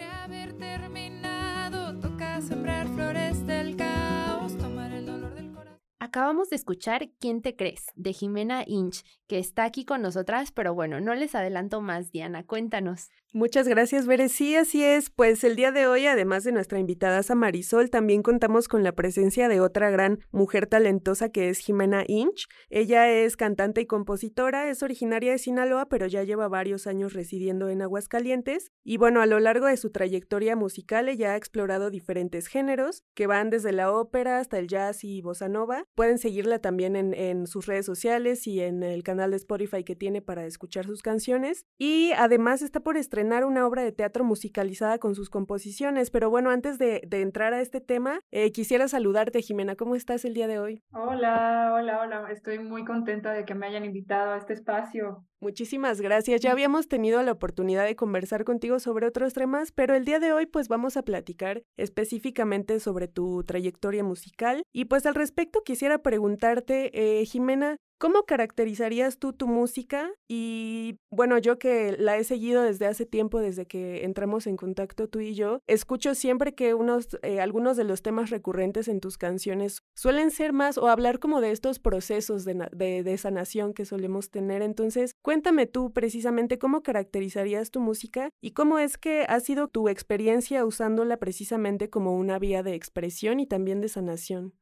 Acabamos 5.99 6.49
de 6.49 6.55
escuchar 6.55 7.09
¿Quién 7.19 7.41
te 7.41 7.55
crees? 7.55 7.85
de 7.95 8.13
Jimena 8.13 8.63
Inch, 8.65 9.03
que 9.29 9.37
está 9.37 9.63
aquí 9.63 9.85
con 9.85 10.01
nosotras, 10.01 10.51
pero 10.51 10.73
bueno, 10.73 10.99
no 10.99 11.13
les 11.13 11.35
adelanto 11.35 11.79
más, 11.81 12.11
Diana, 12.11 12.43
cuéntanos. 12.43 13.11
Muchas 13.31 13.67
gracias, 13.67 14.07
Bere. 14.07 14.27
Sí, 14.27 14.55
así 14.55 14.83
es. 14.83 15.11
Pues 15.11 15.43
el 15.43 15.55
día 15.55 15.71
de 15.71 15.85
hoy, 15.85 16.07
además 16.07 16.43
de 16.43 16.51
nuestra 16.51 16.79
invitada 16.79 17.21
Marisol, 17.35 17.91
también 17.91 18.23
contamos 18.23 18.67
con 18.67 18.81
la 18.81 18.93
presencia 18.93 19.47
de 19.47 19.61
otra 19.61 19.91
gran 19.91 20.17
mujer 20.31 20.65
talentosa 20.65 21.29
que 21.29 21.49
es 21.49 21.59
Jimena 21.59 22.03
Inch. 22.07 22.47
Ella 22.71 23.07
es 23.07 23.37
cantante 23.37 23.81
y 23.81 23.85
compositora, 23.85 24.67
es 24.71 24.81
originaria 24.81 25.33
de 25.33 25.37
Sinaloa, 25.37 25.85
pero 25.89 26.07
ya 26.07 26.23
lleva 26.23 26.47
varios 26.47 26.87
años 26.87 27.13
residiendo 27.13 27.69
en 27.69 27.83
Aguascalientes. 27.83 28.71
Y 28.83 28.97
bueno, 28.97 29.21
a 29.21 29.27
lo 29.27 29.39
largo 29.39 29.67
de 29.67 29.77
su 29.77 29.91
trayectoria 29.91 30.55
musical, 30.55 31.07
ella 31.07 31.33
ha 31.33 31.35
explorado 31.35 31.91
diferentes 31.91 32.47
géneros, 32.47 33.03
que 33.13 33.27
van 33.27 33.51
desde 33.51 33.73
la 33.73 33.91
ópera 33.91 34.39
hasta 34.39 34.57
el 34.57 34.67
jazz 34.67 35.03
y 35.03 35.21
bossa 35.21 35.49
nova. 35.49 35.83
Pueden 35.93 36.17
seguirla 36.17 36.57
también 36.57 36.95
en, 36.95 37.13
en 37.13 37.45
sus 37.45 37.67
redes 37.67 37.85
sociales 37.85 38.47
y 38.47 38.61
en 38.61 38.81
el 38.81 39.03
canal 39.03 39.18
de 39.27 39.35
Spotify 39.37 39.83
que 39.83 39.95
tiene 39.95 40.21
para 40.21 40.45
escuchar 40.45 40.85
sus 40.85 41.01
canciones. 41.01 41.65
Y 41.77 42.11
además 42.17 42.61
está 42.61 42.79
por 42.79 42.97
estrenar 42.97 43.45
una 43.45 43.65
obra 43.65 43.83
de 43.83 43.91
teatro 43.91 44.23
musicalizada 44.23 44.97
con 44.99 45.15
sus 45.15 45.29
composiciones. 45.29 46.11
Pero 46.11 46.29
bueno, 46.29 46.49
antes 46.49 46.77
de, 46.77 47.07
entrar 47.11 47.53
a 47.53 47.61
este 47.61 47.81
tema, 47.81 48.21
eh, 48.31 48.51
quisiera 48.51 48.87
saludarte, 48.87 49.41
Jimena. 49.41 49.75
¿Cómo 49.75 49.95
estás 49.95 50.25
el 50.25 50.33
día 50.33 50.47
de 50.47 50.59
hoy? 50.59 50.81
Hola, 50.93 51.73
hola, 51.75 51.99
hola. 52.01 52.31
Estoy 52.31 52.59
muy 52.59 52.85
contenta 52.85 53.33
de 53.33 53.45
que 53.45 53.55
me 53.55 53.67
hayan 53.67 53.85
invitado 53.85 54.31
a 54.31 54.37
este 54.37 54.53
espacio. 54.53 55.25
Muchísimas 55.41 56.01
gracias. 56.01 56.41
Ya 56.41 56.51
habíamos 56.51 56.89
tenido 56.89 57.23
la 57.23 57.31
oportunidad 57.31 57.85
de 57.85 57.95
conversar 57.95 58.43
contigo 58.43 58.79
sobre 58.79 59.07
otros 59.07 59.33
temas, 59.33 59.71
pero 59.71 59.95
el 59.95 60.03
día 60.03 60.19
de 60.19 60.33
hoy 60.33 60.45
pues 60.45 60.67
vamos 60.67 60.97
a 60.97 61.03
platicar 61.03 61.63
específicamente 61.77 62.81
sobre 62.81 63.07
tu 63.07 63.43
trayectoria 63.45 64.03
musical. 64.03 64.63
Y 64.73 64.85
pues 64.85 65.05
al 65.05 65.15
respecto 65.15 65.63
quisiera 65.63 66.01
preguntarte, 66.01 66.91
eh, 67.21 67.25
Jimena, 67.25 67.77
¿Cómo 68.01 68.23
caracterizarías 68.23 69.19
tú 69.19 69.33
tu 69.33 69.45
música? 69.45 70.09
Y 70.29 70.97
bueno, 71.11 71.37
yo 71.37 71.59
que 71.59 71.97
la 71.99 72.15
he 72.15 72.23
seguido 72.23 72.63
desde 72.63 72.85
hace 72.85 73.05
tiempo, 73.05 73.41
desde 73.41 73.65
que 73.65 74.05
entramos 74.05 74.47
en 74.47 74.55
contacto 74.55 75.09
tú 75.09 75.19
y 75.19 75.33
yo, 75.35 75.59
escucho 75.67 76.15
siempre 76.15 76.55
que 76.55 76.73
unos, 76.73 77.19
eh, 77.23 77.41
algunos 77.41 77.75
de 77.75 77.83
los 77.83 78.01
temas 78.01 78.29
recurrentes 78.29 78.87
en 78.87 79.01
tus 79.01 79.17
canciones 79.17 79.79
suelen 79.97 80.31
ser 80.31 80.53
más 80.53 80.77
o 80.77 80.87
hablar 80.87 81.19
como 81.19 81.41
de 81.41 81.51
estos 81.51 81.79
procesos 81.79 82.45
de, 82.45 82.69
de, 82.71 83.03
de 83.03 83.17
sanación 83.17 83.73
que 83.73 83.83
solemos 83.83 84.29
tener. 84.29 84.61
Entonces, 84.61 85.13
cuéntame 85.29 85.67
tú 85.67 85.93
precisamente 85.93 86.57
cómo 86.57 86.81
caracterizarías 86.81 87.69
tu 87.69 87.81
música 87.81 88.31
y 88.41 88.53
cómo 88.53 88.79
es 88.79 88.97
que 88.97 89.27
ha 89.29 89.39
sido 89.39 89.67
tu 89.67 89.87
experiencia 89.87 90.65
usándola 90.65 91.17
precisamente 91.17 91.87
como 91.91 92.15
una 92.15 92.39
vía 92.39 92.63
de 92.63 92.73
expresión 92.73 93.39
y 93.39 93.45
también 93.45 93.79
de 93.79 93.89
sanación. 93.89 94.55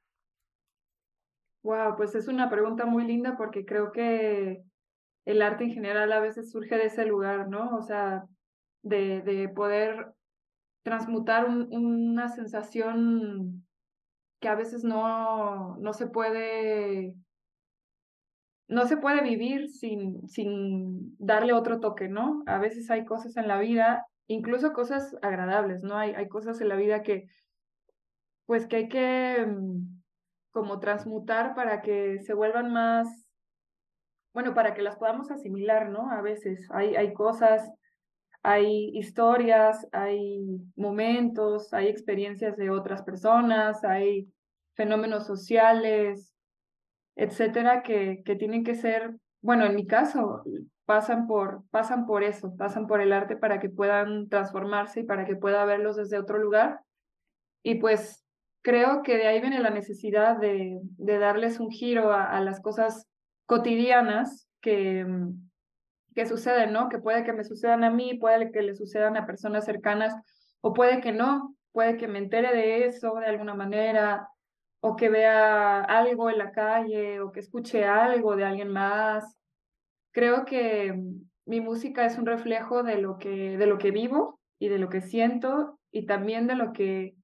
Wow, 1.64 1.96
pues 1.96 2.16
es 2.16 2.28
una 2.28 2.50
pregunta 2.50 2.86
muy 2.86 3.06
linda 3.06 3.38
porque 3.38 3.64
creo 3.64 3.94
que 3.94 4.62
el 5.26 5.42
arte 5.42 5.64
en 5.64 5.72
general 5.72 6.12
a 6.12 6.20
veces 6.20 6.52
surge 6.52 6.76
de 6.76 6.88
ese 6.88 7.06
lugar, 7.06 7.48
¿no? 7.48 7.78
O 7.78 7.82
sea, 7.82 8.26
de, 8.84 9.22
de 9.22 9.48
poder 9.48 10.16
transmutar 10.84 11.48
una 11.48 12.28
sensación 12.28 13.66
que 14.42 14.50
a 14.50 14.56
veces 14.56 14.84
no, 14.84 15.78
no 15.78 15.94
se 15.94 16.08
puede 16.08 17.16
no 18.68 18.86
se 18.88 18.98
puede 18.98 19.22
vivir 19.22 19.70
sin, 19.70 20.28
sin 20.28 21.16
darle 21.18 21.54
otro 21.54 21.80
toque, 21.80 22.10
¿no? 22.10 22.44
A 22.46 22.58
veces 22.58 22.90
hay 22.92 23.06
cosas 23.06 23.38
en 23.38 23.48
la 23.48 23.60
vida, 23.60 24.06
incluso 24.28 24.74
cosas 24.74 25.16
agradables, 25.22 25.84
¿no? 25.84 25.98
Hay, 25.98 26.14
hay 26.14 26.28
cosas 26.28 26.60
en 26.62 26.70
la 26.70 26.76
vida 26.76 27.02
que 27.02 27.28
pues 28.46 28.66
que 28.66 28.78
hay 28.78 28.90
que 28.90 29.46
mm, 29.46 30.02
como 30.52 30.80
transmutar 30.80 31.54
para 31.54 31.82
que 31.82 32.20
se 32.20 32.34
vuelvan 32.34 32.72
más, 32.72 33.08
bueno, 34.34 34.54
para 34.54 34.74
que 34.74 34.82
las 34.82 34.96
podamos 34.96 35.30
asimilar, 35.30 35.90
¿no? 35.90 36.10
A 36.10 36.22
veces 36.22 36.68
hay, 36.72 36.96
hay 36.96 37.14
cosas, 37.14 37.70
hay 38.42 38.90
historias, 38.98 39.88
hay 39.92 40.42
momentos, 40.76 41.74
hay 41.74 41.88
experiencias 41.88 42.58
de 42.58 42.70
otras 42.70 43.04
personas, 43.04 43.84
hay 43.84 44.32
fenómenos 44.76 45.28
sociales, 45.28 46.37
etcétera, 47.18 47.84
que, 47.84 48.22
que 48.24 48.36
tienen 48.36 48.64
que 48.64 48.76
ser, 48.76 49.16
bueno, 49.42 49.66
en 49.66 49.76
mi 49.76 49.86
caso, 49.86 50.44
pasan 50.86 51.28
por, 51.28 51.64
pasan 51.70 52.06
por 52.06 52.24
eso, 52.24 52.56
pasan 52.56 52.88
por 52.88 53.02
el 53.02 53.12
arte 53.12 53.36
para 53.36 53.60
que 53.60 53.70
puedan 53.70 54.30
transformarse 54.30 55.02
y 55.02 55.04
para 55.04 55.26
que 55.26 55.36
pueda 55.36 55.66
verlos 55.66 55.98
desde 55.98 56.18
otro 56.18 56.38
lugar. 56.38 56.80
Y 57.64 57.76
pues 57.76 58.24
creo 58.62 59.02
que 59.02 59.18
de 59.18 59.28
ahí 59.28 59.42
viene 59.42 59.60
la 59.60 59.72
necesidad 59.72 60.38
de, 60.38 60.80
de 60.82 61.18
darles 61.20 61.60
un 61.60 61.72
giro 61.72 62.14
a, 62.14 62.40
las 62.40 62.62
cosas 62.62 63.08
cotidianas 63.46 64.48
que, 64.62 65.06
que 66.14 66.26
suceden, 66.26 66.72
¿no? 66.72 66.88
Que 66.88 67.00
puede 67.00 67.24
que 67.24 67.34
me 67.34 67.44
sucedan 67.44 67.84
a 67.84 67.90
mí, 67.90 68.14
puede 68.20 68.52
que 68.52 68.62
le 68.62 68.76
sucedan 68.76 69.18
a 69.18 69.26
personas 69.26 69.66
cercanas, 69.66 70.16
o 70.62 70.74
puede 70.74 71.02
que 71.02 71.12
no, 71.12 71.56
puede 71.72 71.98
que 71.98 72.08
me 72.08 72.20
entere 72.20 72.56
de 72.56 72.86
eso 72.86 73.16
de 73.16 73.26
alguna 73.26 73.56
manera, 73.56 74.30
o 74.88 74.96
que 74.96 75.10
vea 75.10 75.82
algo 75.82 76.30
en 76.30 76.38
la 76.38 76.52
calle, 76.52 77.20
o 77.20 77.32
que 77.32 77.42
escuche 77.42 77.84
algo 77.84 78.36
de 78.36 78.46
alguien 78.46 78.70
más, 78.70 79.38
creo 80.12 80.46
que 80.46 80.96
mi 81.46 81.62
música 81.62 82.06
es 82.06 82.18
un 82.18 82.26
reflejo 82.26 82.84
de 82.84 82.98
lo 82.98 83.18
que, 83.18 83.58
de 83.58 83.66
lo 83.68 83.78
que 83.78 83.92
vivo 83.92 84.40
y 84.60 84.70
de 84.70 84.80
lo 84.80 84.90
que 84.90 85.02
siento 85.02 85.78
y 85.92 86.06
también 86.06 86.48
de 86.48 86.56
lo 86.56 86.72
que 86.72 87.16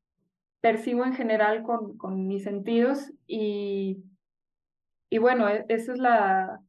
percibo 0.61 1.05
en 1.05 1.13
general 1.13 1.63
con, 1.63 1.97
con 1.97 2.27
mis 2.27 2.43
sentidos 2.43 3.11
y, 3.27 4.03
y 5.09 5.17
bueno, 5.19 5.47
e, 5.47 5.65
esa 5.69 5.93
es 5.93 5.99
la, 5.99 6.59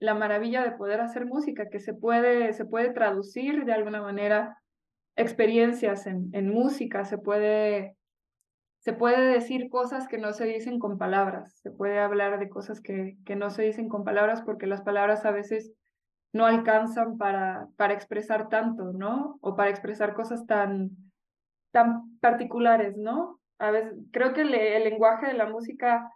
la 0.00 0.14
maravilla 0.14 0.62
de 0.64 0.72
poder 0.72 1.00
hacer 1.00 1.24
música, 1.24 1.68
que 1.68 1.78
se 1.78 1.94
puede, 1.94 2.52
se 2.52 2.64
puede 2.64 2.90
traducir 2.90 3.64
de 3.64 3.72
alguna 3.72 4.02
manera 4.02 4.58
experiencias 5.14 6.06
en, 6.06 6.30
en 6.32 6.50
música, 6.50 7.04
se 7.04 7.18
puede 7.18 7.96
se 8.82 8.92
puede 8.92 9.32
decir 9.32 9.70
cosas 9.70 10.08
que 10.08 10.18
no 10.18 10.32
se 10.32 10.44
dicen 10.44 10.80
con 10.80 10.98
palabras, 10.98 11.56
se 11.62 11.70
puede 11.70 12.00
hablar 12.00 12.40
de 12.40 12.48
cosas 12.48 12.80
que, 12.80 13.16
que 13.24 13.36
no 13.36 13.50
se 13.50 13.62
dicen 13.62 13.88
con 13.88 14.02
palabras 14.02 14.42
porque 14.42 14.66
las 14.66 14.82
palabras 14.82 15.24
a 15.24 15.30
veces 15.30 15.72
no 16.32 16.46
alcanzan 16.46 17.16
para, 17.16 17.68
para 17.76 17.94
expresar 17.94 18.48
tanto, 18.48 18.92
¿no? 18.92 19.38
O 19.40 19.54
para 19.54 19.70
expresar 19.70 20.14
cosas 20.14 20.46
tan, 20.46 20.90
tan 21.70 22.18
particulares, 22.18 22.96
¿no? 22.96 23.38
A 23.58 23.70
veces 23.70 23.94
creo 24.10 24.32
que 24.32 24.40
el, 24.40 24.50
lenguaje 24.50 25.26
de 25.26 25.34
la 25.34 25.48
música 25.48 26.10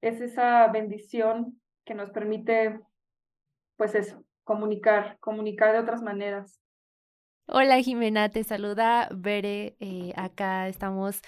es 0.00 0.20
esa 0.20 0.68
bendición 0.68 1.60
que 1.84 1.94
nos 1.94 2.10
permite, 2.10 2.78
pues 3.76 3.96
eso, 3.96 4.22
comunicar, 4.44 5.18
comunicar 5.18 5.72
de 5.72 5.80
otras 5.80 6.02
maneras. 6.02 6.60
Hola 7.48 7.80
Jimena, 7.80 8.28
te 8.28 8.44
saluda 8.44 9.08
Bere. 9.12 9.74
Eh, 9.80 10.12
acá 10.14 10.68
estamos 10.68 11.20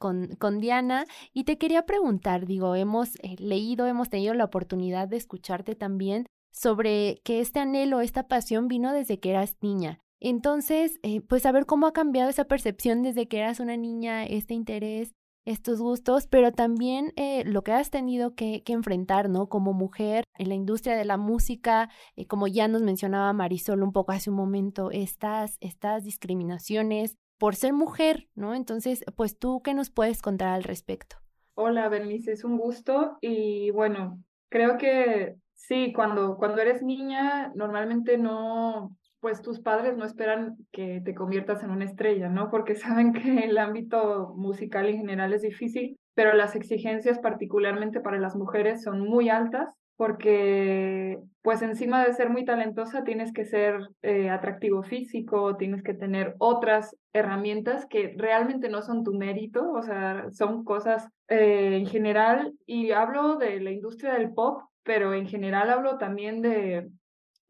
con, 0.00 0.58
Diana 0.60 1.04
y 1.32 1.44
te 1.44 1.58
quería 1.58 1.84
preguntar, 1.84 2.46
digo, 2.46 2.74
hemos 2.74 3.14
eh, 3.16 3.36
leído, 3.38 3.86
hemos 3.86 4.08
tenido 4.08 4.34
la 4.34 4.46
oportunidad 4.46 5.06
de 5.06 5.18
escucharte 5.18 5.76
también 5.76 6.26
sobre 6.50 7.20
que 7.22 7.40
este 7.40 7.60
anhelo, 7.60 8.00
esta 8.00 8.26
pasión 8.26 8.66
vino 8.66 8.92
desde 8.92 9.20
que 9.20 9.30
eras 9.30 9.56
niña. 9.60 10.00
Entonces, 10.18 10.98
eh, 11.02 11.20
pues 11.20 11.46
a 11.46 11.52
ver 11.52 11.66
cómo 11.66 11.86
ha 11.86 11.92
cambiado 11.92 12.30
esa 12.30 12.46
percepción 12.46 13.02
desde 13.02 13.28
que 13.28 13.38
eras 13.38 13.60
una 13.60 13.76
niña, 13.76 14.24
este 14.24 14.54
interés, 14.54 15.12
estos 15.44 15.80
gustos, 15.80 16.26
pero 16.26 16.52
también 16.52 17.12
eh, 17.16 17.44
lo 17.44 17.62
que 17.62 17.72
has 17.72 17.90
tenido 17.90 18.34
que, 18.34 18.62
enfrentar, 18.66 19.28
¿no? 19.28 19.48
Como 19.48 19.72
mujer 19.72 20.24
en 20.38 20.48
la 20.48 20.54
industria 20.54 20.96
de 20.96 21.04
la 21.04 21.16
música, 21.16 21.90
como 22.28 22.46
ya 22.46 22.68
nos 22.68 22.82
mencionaba 22.82 23.32
Marisol 23.32 23.82
un 23.82 23.92
poco 23.92 24.12
hace 24.12 24.30
un 24.30 24.36
momento, 24.36 24.90
estas, 24.90 25.56
estas 25.60 26.04
discriminaciones, 26.04 27.16
por 27.40 27.56
ser 27.56 27.72
mujer, 27.72 28.28
¿no? 28.34 28.54
Entonces, 28.54 29.02
pues 29.16 29.38
tú, 29.38 29.62
¿qué 29.62 29.72
nos 29.72 29.90
puedes 29.90 30.20
contar 30.20 30.48
al 30.48 30.62
respecto? 30.62 31.16
Hola, 31.54 31.88
Bernice, 31.88 32.32
es 32.32 32.44
un 32.44 32.58
gusto 32.58 33.16
y 33.22 33.70
bueno, 33.70 34.22
creo 34.50 34.76
que 34.76 35.36
sí, 35.54 35.94
cuando, 35.94 36.36
cuando 36.36 36.60
eres 36.60 36.82
niña, 36.82 37.50
normalmente 37.54 38.18
no, 38.18 38.94
pues 39.20 39.40
tus 39.40 39.58
padres 39.58 39.96
no 39.96 40.04
esperan 40.04 40.58
que 40.70 41.00
te 41.02 41.14
conviertas 41.14 41.62
en 41.62 41.70
una 41.70 41.86
estrella, 41.86 42.28
¿no? 42.28 42.50
Porque 42.50 42.74
saben 42.76 43.14
que 43.14 43.38
el 43.38 43.56
ámbito 43.56 44.34
musical 44.36 44.90
en 44.90 44.98
general 44.98 45.32
es 45.32 45.40
difícil, 45.40 45.98
pero 46.14 46.34
las 46.34 46.54
exigencias 46.54 47.18
particularmente 47.20 48.00
para 48.00 48.18
las 48.18 48.36
mujeres 48.36 48.82
son 48.82 49.00
muy 49.00 49.30
altas 49.30 49.70
porque 50.00 51.18
pues 51.42 51.60
encima 51.60 52.02
de 52.02 52.14
ser 52.14 52.30
muy 52.30 52.46
talentosa 52.46 53.04
tienes 53.04 53.34
que 53.34 53.44
ser 53.44 53.86
eh, 54.00 54.30
atractivo 54.30 54.82
físico, 54.82 55.58
tienes 55.58 55.82
que 55.82 55.92
tener 55.92 56.36
otras 56.38 56.96
herramientas 57.12 57.84
que 57.84 58.14
realmente 58.16 58.70
no 58.70 58.80
son 58.80 59.04
tu 59.04 59.12
mérito, 59.12 59.70
o 59.70 59.82
sea, 59.82 60.30
son 60.30 60.64
cosas 60.64 61.06
eh, 61.28 61.76
en 61.76 61.86
general, 61.86 62.54
y 62.64 62.92
hablo 62.92 63.36
de 63.36 63.60
la 63.60 63.72
industria 63.72 64.14
del 64.14 64.32
pop, 64.32 64.62
pero 64.84 65.12
en 65.12 65.26
general 65.28 65.68
hablo 65.68 65.98
también 65.98 66.40
de 66.40 66.88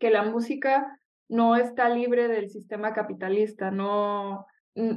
que 0.01 0.11
la 0.11 0.25
música 0.25 0.99
no 1.29 1.55
está 1.55 1.89
libre 1.89 2.27
del 2.27 2.51
sistema 2.51 2.93
capitalista, 2.93 3.71
no, 3.71 4.45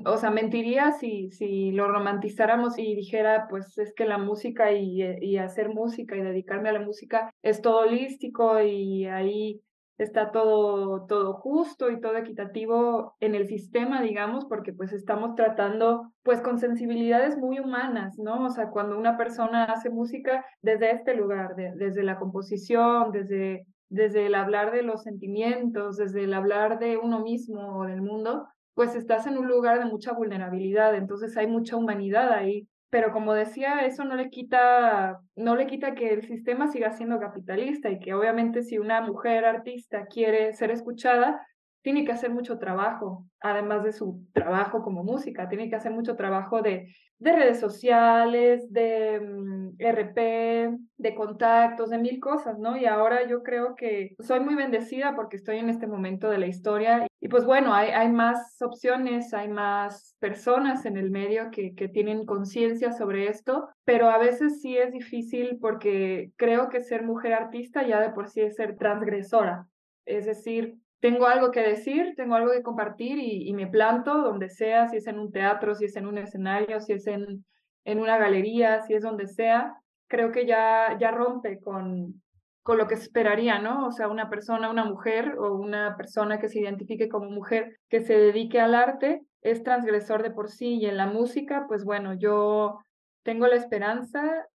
o 0.06 0.18
sea, 0.18 0.30
mentiría 0.32 0.92
si, 0.92 1.32
si 1.32 1.72
lo 1.72 1.88
romantizáramos 1.88 2.78
y 2.78 2.96
dijera, 2.96 3.48
pues 3.50 3.78
es 3.78 3.94
que 3.94 4.06
la 4.06 4.18
música 4.18 4.72
y, 4.72 5.02
eh, 5.02 5.18
y, 5.22 5.38
hacer 5.38 5.70
música 5.70 6.16
y 6.16 6.22
dedicarme 6.22 6.70
a 6.70 6.74
la 6.74 6.82
música 6.82 7.34
es 7.42 7.62
todo 7.62 7.80
holístico 7.80 8.62
y 8.62 9.06
ahí 9.06 9.62
está 9.98 10.32
todo, 10.32 11.06
todo 11.06 11.34
justo 11.34 11.90
y 11.90 12.00
todo 12.00 12.18
equitativo 12.18 13.16
en 13.20 13.36
el 13.36 13.48
sistema, 13.48 14.02
digamos, 14.02 14.46
porque 14.46 14.74
pues 14.74 14.92
estamos 14.94 15.36
tratando 15.36 16.12
pues 16.24 16.42
con 16.42 16.60
sensibilidades 16.60 17.38
muy 17.38 17.60
humanas, 17.60 18.18
¿no? 18.18 18.46
O 18.46 18.50
sea, 18.50 18.70
cuando 18.70 18.98
una 18.98 19.18
persona 19.18 19.66
hace 19.66 19.90
música 19.90 20.46
desde 20.62 20.92
este 20.92 21.16
lugar, 21.16 21.56
desde 21.56 22.04
la 22.04 22.18
composición, 22.18 23.12
desde, 23.12 23.66
desde 23.90 24.26
el 24.26 24.36
hablar 24.36 24.72
de 24.72 24.84
los 24.84 25.04
sentimientos, 25.04 25.98
desde 25.98 26.24
el 26.24 26.34
hablar 26.34 26.80
de 26.80 26.98
uno 26.98 27.20
mismo 27.20 27.78
o 27.80 27.86
del 27.86 28.02
mundo, 28.02 28.48
pues 28.74 28.96
estás 28.96 29.28
en 29.28 29.38
un 29.38 29.48
lugar 29.48 29.80
de 29.80 29.86
mucha 29.86 30.14
vulnerabilidad, 30.14 30.96
entonces 30.96 31.36
hay 31.38 31.48
mucha 31.48 31.76
humanidad 31.76 32.32
ahí. 32.32 32.68
Pero 32.90 33.12
como 33.12 33.34
decía, 33.34 33.86
eso 33.86 34.04
no 34.06 34.16
le 34.16 34.30
quita, 34.30 35.20
no 35.36 35.56
le 35.56 35.66
quita 35.66 35.96
que 35.96 36.14
el 36.14 36.22
sistema 36.28 36.68
siga 36.68 36.92
siendo 36.92 37.20
capitalista 37.20 37.90
y 37.90 38.00
que 38.00 38.14
obviamente 38.14 38.62
si 38.62 38.78
una 38.78 39.02
mujer 39.02 39.46
artista 39.46 40.06
quiere 40.06 40.54
ser 40.54 40.70
escuchada, 40.70 41.42
tiene 41.84 42.06
que 42.06 42.12
hacer 42.12 42.32
mucho 42.32 42.58
trabajo, 42.58 43.28
además 43.40 43.84
de 43.84 43.94
su 43.94 44.26
trabajo 44.34 44.82
como 44.82 45.04
música, 45.04 45.48
tiene 45.50 45.70
que 45.70 45.76
hacer 45.76 45.92
mucho 45.92 46.16
trabajo 46.16 46.62
de 46.62 46.88
de 47.24 47.32
redes 47.32 47.60
sociales, 47.60 48.72
de 48.72 49.20
mm, 49.22 49.76
RP, 49.80 50.78
de 50.98 51.16
contactos, 51.16 51.90
de 51.90 51.98
mil 51.98 52.20
cosas, 52.20 52.60
¿no? 52.60 52.76
Y 52.76 52.86
ahora 52.86 53.26
yo 53.28 53.44
creo 53.44 53.76
que 53.76 54.16
soy 54.20 54.42
muy 54.42 54.56
bendecida 54.56 55.16
porque 55.16 55.38
estoy 55.38 55.58
en 55.60 55.70
este 55.70 55.88
momento 55.88 56.30
de 56.30 56.38
la 56.38 56.48
historia 56.48 57.08
y 57.22 57.30
pues 57.30 57.46
bueno, 57.46 57.74
hay, 57.74 57.92
hay 57.92 58.10
más 58.10 58.62
opciones, 58.62 59.34
hay 59.34 59.48
más 59.48 60.18
personas 60.20 60.86
en 60.86 60.98
el 60.98 61.12
medio 61.12 61.50
que, 61.50 61.74
que 61.76 61.88
tienen 61.88 62.26
conciencia 62.26 62.92
sobre 62.92 63.30
esto, 63.30 63.70
pero 63.86 64.10
a 64.10 64.18
veces 64.18 64.62
sí 64.62 64.78
es 64.78 64.92
difícil 64.92 65.60
porque 65.62 66.32
creo 66.36 66.68
que 66.68 66.82
ser 66.82 67.04
mujer 67.04 67.34
artista 67.34 67.88
ya 67.88 68.02
de 68.02 68.10
por 68.10 68.28
sí 68.28 68.42
es 68.42 68.58
ser 68.58 68.76
transgresora. 68.76 69.66
Es 70.06 70.26
decir, 70.26 70.76
tengo 71.04 71.28
algo 71.28 71.52
que 71.52 71.60
decir, 71.60 72.14
tengo 72.16 72.36
algo 72.36 72.54
que 72.54 72.64
compartir 72.64 73.20
y, 73.20 73.52
me 73.52 73.68
planto 73.68 74.22
donde 74.22 74.48
sea, 74.48 74.88
si 74.88 74.96
es 74.96 75.08
en 75.08 75.20
un 75.20 75.34
teatro, 75.34 75.76
si 75.76 75.84
es 75.84 75.98
en 75.98 76.08
un 76.08 76.18
escenario, 76.18 76.80
si 76.80 76.94
es 76.94 77.08
en, 77.08 77.44
en 77.84 78.00
una 78.00 78.18
galería, 78.18 78.80
si 78.84 78.94
es 78.94 79.04
donde 79.04 79.28
sea, 79.28 79.76
creo 80.08 80.32
que 80.32 80.46
ya, 80.46 80.98
ya 80.98 81.12
rompe 81.12 81.60
con, 81.60 82.22
con 82.62 82.78
lo 82.78 82.88
que 82.88 82.94
esperaría, 82.94 83.60
¿no? 83.60 83.86
O 83.88 83.92
sea, 83.92 84.08
una 84.08 84.30
persona, 84.30 84.70
una 84.70 84.86
mujer 84.86 85.36
o 85.40 85.54
una 85.56 85.98
persona 85.98 86.40
que 86.40 86.48
se 86.48 86.62
identifique 86.62 87.10
como 87.10 87.30
mujer 87.30 87.82
que 87.90 88.00
se 88.00 88.18
dedique 88.18 88.62
al 88.62 88.74
arte 88.74 89.24
es 89.42 89.62
transgresor 89.62 90.24
de 90.24 90.32
por 90.32 90.50
sí 90.50 90.76
y 90.76 90.86
en 90.86 90.96
la 90.96 91.08
música, 91.08 91.66
pues 91.68 91.84
bueno, 91.84 92.14
yo 92.14 92.80
tengo 93.24 93.48
la 93.48 93.58
esperanza 93.58 94.48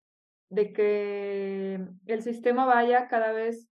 de 0.49 0.73
que 0.73 1.79
el 2.07 2.23
sistema 2.23 2.65
vaya 2.65 3.07
cada 3.09 3.33
vez 3.33 3.69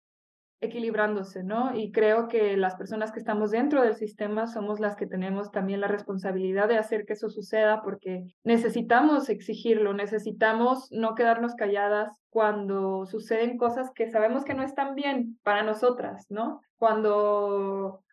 equilibrándose, 0.61 1.43
¿no? 1.43 1.75
Y 1.75 1.91
creo 1.91 2.27
que 2.27 2.55
las 2.55 2.75
personas 2.75 3.11
que 3.11 3.19
estamos 3.19 3.49
dentro 3.49 3.81
del 3.81 3.95
sistema 3.95 4.45
somos 4.45 4.79
las 4.79 4.95
que 4.95 5.07
tenemos 5.07 5.51
también 5.51 5.81
la 5.81 5.87
responsabilidad 5.87 6.69
de 6.69 6.77
hacer 6.77 7.05
que 7.05 7.13
eso 7.13 7.29
suceda 7.29 7.81
porque 7.81 8.35
necesitamos 8.43 9.29
exigirlo, 9.29 9.93
necesitamos 9.93 10.91
no 10.91 11.15
quedarnos 11.15 11.55
calladas 11.55 12.15
cuando 12.29 13.07
suceden 13.07 13.57
cosas 13.57 13.89
que 13.91 14.11
sabemos 14.11 14.45
que 14.45 14.53
no 14.53 14.61
están 14.61 14.93
bien 14.93 15.39
para 15.41 15.63
nosotras, 15.63 16.27
¿no? 16.29 16.61
Cuando, 16.77 18.03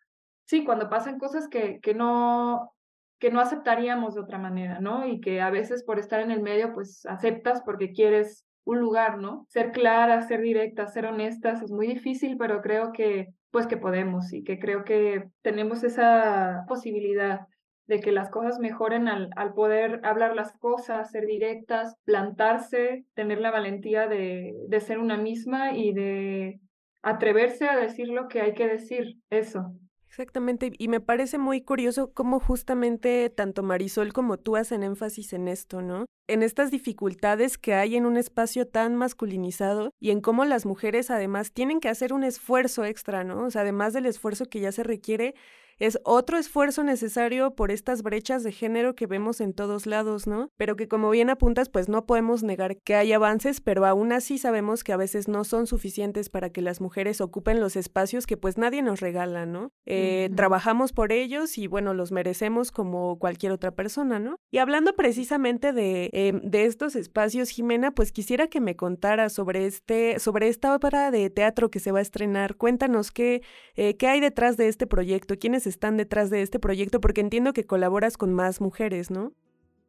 sí, 0.46 0.64
cuando 0.64 0.88
pasan 0.88 1.18
cosas 1.18 1.48
que, 1.48 1.80
que 1.80 1.92
no, 1.92 2.72
que 3.18 3.30
no 3.30 3.40
aceptaríamos 3.40 4.14
de 4.14 4.22
otra 4.22 4.38
manera, 4.38 4.80
¿no? 4.80 5.06
Y 5.06 5.20
que 5.20 5.42
a 5.42 5.50
veces 5.50 5.84
por 5.84 5.98
estar 5.98 6.20
en 6.20 6.30
el 6.30 6.40
medio, 6.40 6.72
pues 6.72 7.04
aceptas 7.04 7.60
porque 7.60 7.92
quieres 7.92 8.46
un 8.68 8.80
lugar, 8.80 9.18
¿no? 9.18 9.46
Ser 9.48 9.72
clara, 9.72 10.20
ser 10.22 10.42
directa, 10.42 10.88
ser 10.88 11.06
honestas 11.06 11.62
es 11.62 11.70
muy 11.70 11.86
difícil, 11.86 12.36
pero 12.36 12.60
creo 12.60 12.92
que 12.92 13.28
pues 13.50 13.66
que 13.66 13.78
podemos 13.78 14.30
y 14.34 14.44
que 14.44 14.58
creo 14.58 14.84
que 14.84 15.24
tenemos 15.40 15.84
esa 15.84 16.64
posibilidad 16.68 17.40
de 17.86 18.00
que 18.00 18.12
las 18.12 18.28
cosas 18.28 18.58
mejoren 18.58 19.08
al, 19.08 19.30
al 19.36 19.54
poder 19.54 20.00
hablar 20.04 20.36
las 20.36 20.52
cosas, 20.58 21.10
ser 21.10 21.24
directas, 21.24 21.94
plantarse, 22.04 23.06
tener 23.14 23.40
la 23.40 23.50
valentía 23.50 24.06
de, 24.06 24.54
de 24.68 24.80
ser 24.80 24.98
una 24.98 25.16
misma 25.16 25.74
y 25.74 25.94
de 25.94 26.60
atreverse 27.02 27.66
a 27.70 27.76
decir 27.78 28.08
lo 28.08 28.28
que 28.28 28.42
hay 28.42 28.52
que 28.52 28.68
decir, 28.68 29.14
eso. 29.30 29.72
Exactamente, 30.10 30.72
y 30.78 30.88
me 30.88 31.00
parece 31.00 31.36
muy 31.38 31.60
curioso 31.60 32.12
cómo 32.14 32.40
justamente 32.40 33.28
tanto 33.30 33.62
Marisol 33.62 34.12
como 34.14 34.38
tú 34.38 34.56
hacen 34.56 34.82
énfasis 34.82 35.34
en 35.34 35.48
esto, 35.48 35.82
¿no? 35.82 36.06
En 36.26 36.42
estas 36.42 36.70
dificultades 36.70 37.58
que 37.58 37.74
hay 37.74 37.94
en 37.94 38.06
un 38.06 38.16
espacio 38.16 38.66
tan 38.66 38.96
masculinizado 38.96 39.90
y 40.00 40.10
en 40.10 40.20
cómo 40.22 40.46
las 40.46 40.64
mujeres 40.64 41.10
además 41.10 41.52
tienen 41.52 41.78
que 41.78 41.90
hacer 41.90 42.14
un 42.14 42.24
esfuerzo 42.24 42.84
extra, 42.86 43.22
¿no? 43.22 43.44
O 43.44 43.50
sea, 43.50 43.62
además 43.62 43.92
del 43.92 44.06
esfuerzo 44.06 44.46
que 44.46 44.60
ya 44.60 44.72
se 44.72 44.82
requiere, 44.82 45.34
es 45.78 45.98
otro 46.04 46.38
esfuerzo 46.38 46.84
necesario 46.84 47.54
por 47.54 47.70
estas 47.70 48.02
brechas 48.02 48.42
de 48.42 48.52
género 48.52 48.94
que 48.94 49.06
vemos 49.06 49.40
en 49.40 49.52
todos 49.52 49.86
lados, 49.86 50.26
¿no? 50.26 50.50
Pero 50.56 50.76
que 50.76 50.88
como 50.88 51.10
bien 51.10 51.30
apuntas, 51.30 51.68
pues 51.68 51.88
no 51.88 52.06
podemos 52.06 52.42
negar 52.42 52.78
que 52.78 52.94
hay 52.94 53.12
avances, 53.12 53.60
pero 53.60 53.86
aún 53.86 54.12
así 54.12 54.38
sabemos 54.38 54.84
que 54.84 54.92
a 54.92 54.96
veces 54.96 55.28
no 55.28 55.44
son 55.44 55.66
suficientes 55.66 56.28
para 56.28 56.50
que 56.50 56.62
las 56.62 56.80
mujeres 56.80 57.20
ocupen 57.20 57.60
los 57.60 57.76
espacios 57.76 58.26
que 58.26 58.36
pues 58.36 58.58
nadie 58.58 58.82
nos 58.82 59.00
regala, 59.00 59.46
¿no? 59.46 59.72
Eh, 59.86 60.30
trabajamos 60.34 60.92
por 60.92 61.12
ellos 61.12 61.58
y 61.58 61.66
bueno, 61.66 61.94
los 61.94 62.12
merecemos 62.12 62.72
como 62.72 63.18
cualquier 63.18 63.52
otra 63.52 63.72
persona, 63.72 64.18
¿no? 64.18 64.36
Y 64.50 64.58
hablando 64.58 64.94
precisamente 64.94 65.72
de, 65.72 66.10
em, 66.12 66.40
de 66.42 66.64
estos 66.64 66.96
espacios, 66.96 67.50
Jimena, 67.50 67.92
pues 67.92 68.12
quisiera 68.12 68.48
que 68.48 68.60
me 68.60 68.76
contara 68.76 69.28
sobre, 69.28 69.66
este, 69.66 70.18
sobre 70.18 70.48
esta 70.48 70.74
obra 70.74 71.10
de 71.10 71.30
teatro 71.30 71.70
que 71.70 71.80
se 71.80 71.92
va 71.92 72.00
a 72.00 72.02
estrenar. 72.02 72.56
Cuéntanos 72.56 73.12
qué, 73.12 73.42
eh, 73.76 73.96
qué 73.96 74.08
hay 74.08 74.20
detrás 74.20 74.56
de 74.56 74.68
este 74.68 74.86
proyecto, 74.86 75.38
quiénes 75.38 75.66
están 75.68 75.96
detrás 75.96 76.30
de 76.30 76.42
este 76.42 76.58
proyecto? 76.58 77.00
Porque 77.00 77.20
entiendo 77.20 77.52
que 77.52 77.66
colaboras 77.66 78.16
con 78.16 78.32
más 78.32 78.60
mujeres, 78.60 79.10
¿no? 79.10 79.32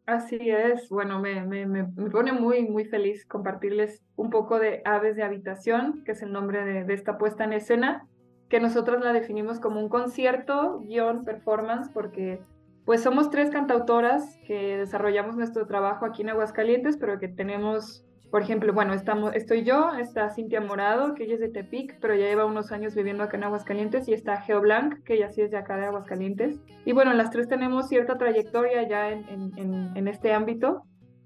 Así 0.09 0.39
es, 0.41 0.89
bueno, 0.89 1.19
me, 1.19 1.45
me, 1.45 1.67
me, 1.67 1.83
pone 2.09 2.31
muy, 2.31 2.67
muy 2.67 2.83
feliz 2.85 3.27
compartirles 3.27 4.01
un 4.15 4.31
poco 4.31 4.57
de 4.57 4.81
Aves 4.83 5.15
de 5.15 5.21
Habitación, 5.21 6.03
que 6.03 6.13
es 6.13 6.23
el 6.23 6.31
nombre 6.31 6.65
de, 6.65 6.93
esta 6.95 7.19
puesta 7.19 7.43
en 7.43 7.53
escena, 7.53 8.07
que 8.49 8.59
nosotros 8.59 9.03
la 9.03 9.13
definimos 9.13 9.59
como 9.59 9.79
un 9.79 9.87
concierto, 9.87 10.79
guion, 10.79 11.25
performance, 11.25 11.91
porque 11.93 12.41
pues 12.85 13.03
somos 13.03 13.29
tres 13.29 13.51
cantautoras 13.51 14.39
que 14.47 14.77
desarrollamos 14.77 15.35
nuestro 15.35 15.67
trabajo 15.67 16.05
aquí 16.05 16.23
en 16.23 16.29
Aguascalientes, 16.29 16.97
pero 16.97 17.19
que 17.19 17.27
tenemos 17.27 18.03
por 18.31 18.41
ejemplo, 18.41 18.73
bueno, 18.73 18.93
estamos, 18.93 19.35
estoy 19.35 19.63
yo, 19.63 19.91
está 19.95 20.29
Cintia 20.29 20.61
Morado, 20.61 21.15
que 21.15 21.23
ella 21.23 21.35
es 21.35 21.39
de 21.39 21.49
Tepic, 21.49 21.97
pero 21.99 22.15
ya 22.15 22.25
lleva 22.25 22.45
unos 22.45 22.71
años 22.71 22.93
viviendo 22.95 23.23
acá 23.23 23.37
en 23.37 23.45
Aguascalientes, 23.45 24.07
y 24.07 24.13
está 24.13 24.41
Geo 24.41 24.61
Blanc, 24.61 25.03
que 25.03 25.15
ella 25.15 25.29
sí 25.31 25.41
es 25.41 25.51
de 25.51 25.57
acá 25.57 25.77
de 25.77 25.85
Aguascalientes. 25.85 26.59
Y 26.85 26.91
bueno, 26.93 27.13
las 27.13 27.31
tres 27.31 27.47
tenemos 27.47 27.87
cierta 27.87 28.17
trayectoria 28.17 28.87
ya 28.87 29.09
en, 29.09 29.25
en, 29.57 29.91
en 29.95 30.07
este 30.07 30.33
ámbito 30.33 30.83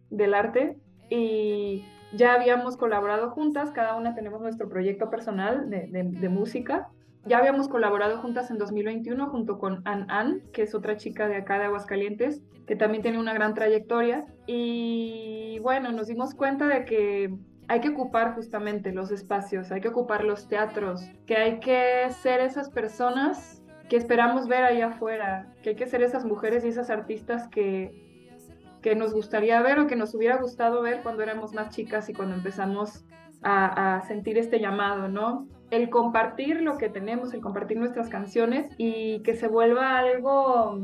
del 0.09 0.33
arte 0.33 0.77
y 1.09 1.85
ya 2.13 2.33
habíamos 2.33 2.77
colaborado 2.77 3.31
juntas, 3.31 3.71
cada 3.71 3.95
una 3.95 4.15
tenemos 4.15 4.41
nuestro 4.41 4.69
proyecto 4.69 5.09
personal 5.09 5.69
de, 5.69 5.87
de, 5.87 6.03
de 6.03 6.29
música 6.29 6.89
ya 7.25 7.37
habíamos 7.37 7.69
colaborado 7.69 8.17
juntas 8.17 8.51
en 8.51 8.57
2021 8.57 9.27
junto 9.27 9.57
con 9.57 9.81
Ann 9.85 10.05
Ann, 10.09 10.41
que 10.51 10.63
es 10.63 10.75
otra 10.75 10.97
chica 10.97 11.27
de 11.27 11.37
acá 11.37 11.57
de 11.57 11.65
Aguascalientes, 11.65 12.41
que 12.67 12.75
también 12.75 13.01
tiene 13.01 13.19
una 13.19 13.33
gran 13.33 13.53
trayectoria. 13.53 14.25
Y 14.45 15.59
bueno, 15.59 15.91
nos 15.91 16.07
dimos 16.07 16.35
cuenta 16.35 16.67
de 16.67 16.83
que 16.83 17.33
hay 17.69 17.79
que 17.79 17.89
ocupar 17.89 18.35
justamente 18.35 18.91
los 18.91 19.11
espacios, 19.11 19.71
hay 19.71 19.79
que 19.79 19.87
ocupar 19.87 20.25
los 20.25 20.47
teatros, 20.47 21.01
que 21.25 21.37
hay 21.37 21.59
que 21.59 22.09
ser 22.11 22.41
esas 22.41 22.69
personas 22.69 23.61
que 23.87 23.95
esperamos 23.95 24.47
ver 24.47 24.63
allá 24.63 24.87
afuera, 24.87 25.53
que 25.61 25.71
hay 25.71 25.75
que 25.75 25.87
ser 25.87 26.01
esas 26.01 26.25
mujeres 26.25 26.65
y 26.65 26.69
esas 26.69 26.89
artistas 26.89 27.47
que, 27.47 28.37
que 28.81 28.95
nos 28.95 29.13
gustaría 29.13 29.61
ver 29.61 29.79
o 29.79 29.87
que 29.87 29.95
nos 29.95 30.13
hubiera 30.13 30.37
gustado 30.37 30.81
ver 30.81 31.01
cuando 31.03 31.23
éramos 31.23 31.53
más 31.53 31.69
chicas 31.69 32.09
y 32.09 32.13
cuando 32.13 32.35
empezamos 32.35 33.05
a, 33.41 33.95
a 33.95 34.01
sentir 34.01 34.37
este 34.37 34.59
llamado, 34.59 35.07
¿no? 35.07 35.47
El 35.71 35.89
compartir 35.89 36.61
lo 36.61 36.77
que 36.77 36.89
tenemos, 36.89 37.33
el 37.33 37.41
compartir 37.41 37.77
nuestras 37.77 38.09
canciones 38.09 38.67
y 38.77 39.21
que 39.23 39.35
se 39.35 39.47
vuelva 39.47 39.97
algo 39.97 40.79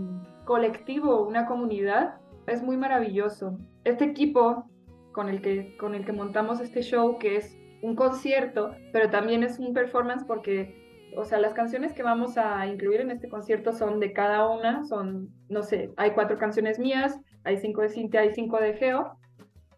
colectivo, 0.46 1.28
una 1.28 1.46
comunidad, 1.46 2.16
es 2.48 2.64
muy 2.64 2.76
maravilloso. 2.76 3.58
Este 3.84 4.06
equipo 4.06 4.66
con 5.12 5.30
el 5.30 5.42
que, 5.42 5.78
con 5.78 5.96
el 5.96 6.06
que 6.06 6.12
montamos 6.12 6.60
este 6.60 6.82
show, 6.82 7.20
que 7.20 7.36
es 7.36 7.58
un 7.82 7.96
concierto, 7.96 8.72
pero 8.92 9.10
también 9.10 9.44
es 9.44 9.60
un 9.60 9.74
performance 9.74 10.24
porque, 10.26 11.12
o 11.16 11.24
sea, 11.24 11.40
las 11.40 11.54
canciones 11.54 11.94
que 11.94 12.04
vamos 12.04 12.38
a 12.38 12.66
incluir 12.68 13.02
en 13.02 13.12
este 13.12 13.30
concierto 13.30 13.74
son 13.74 14.00
de 14.00 14.12
cada 14.14 14.50
una, 14.50 14.84
son, 14.86 15.30
no 15.50 15.64
sé, 15.64 15.92
hay 15.98 16.12
cuatro 16.12 16.38
canciones 16.38 16.80
mías, 16.80 17.20
hay 17.44 17.58
cinco 17.58 17.82
de 17.82 17.90
Cintia, 17.90 18.22
hay 18.22 18.34
cinco 18.34 18.60
de 18.60 18.74
Geo, 18.74 19.18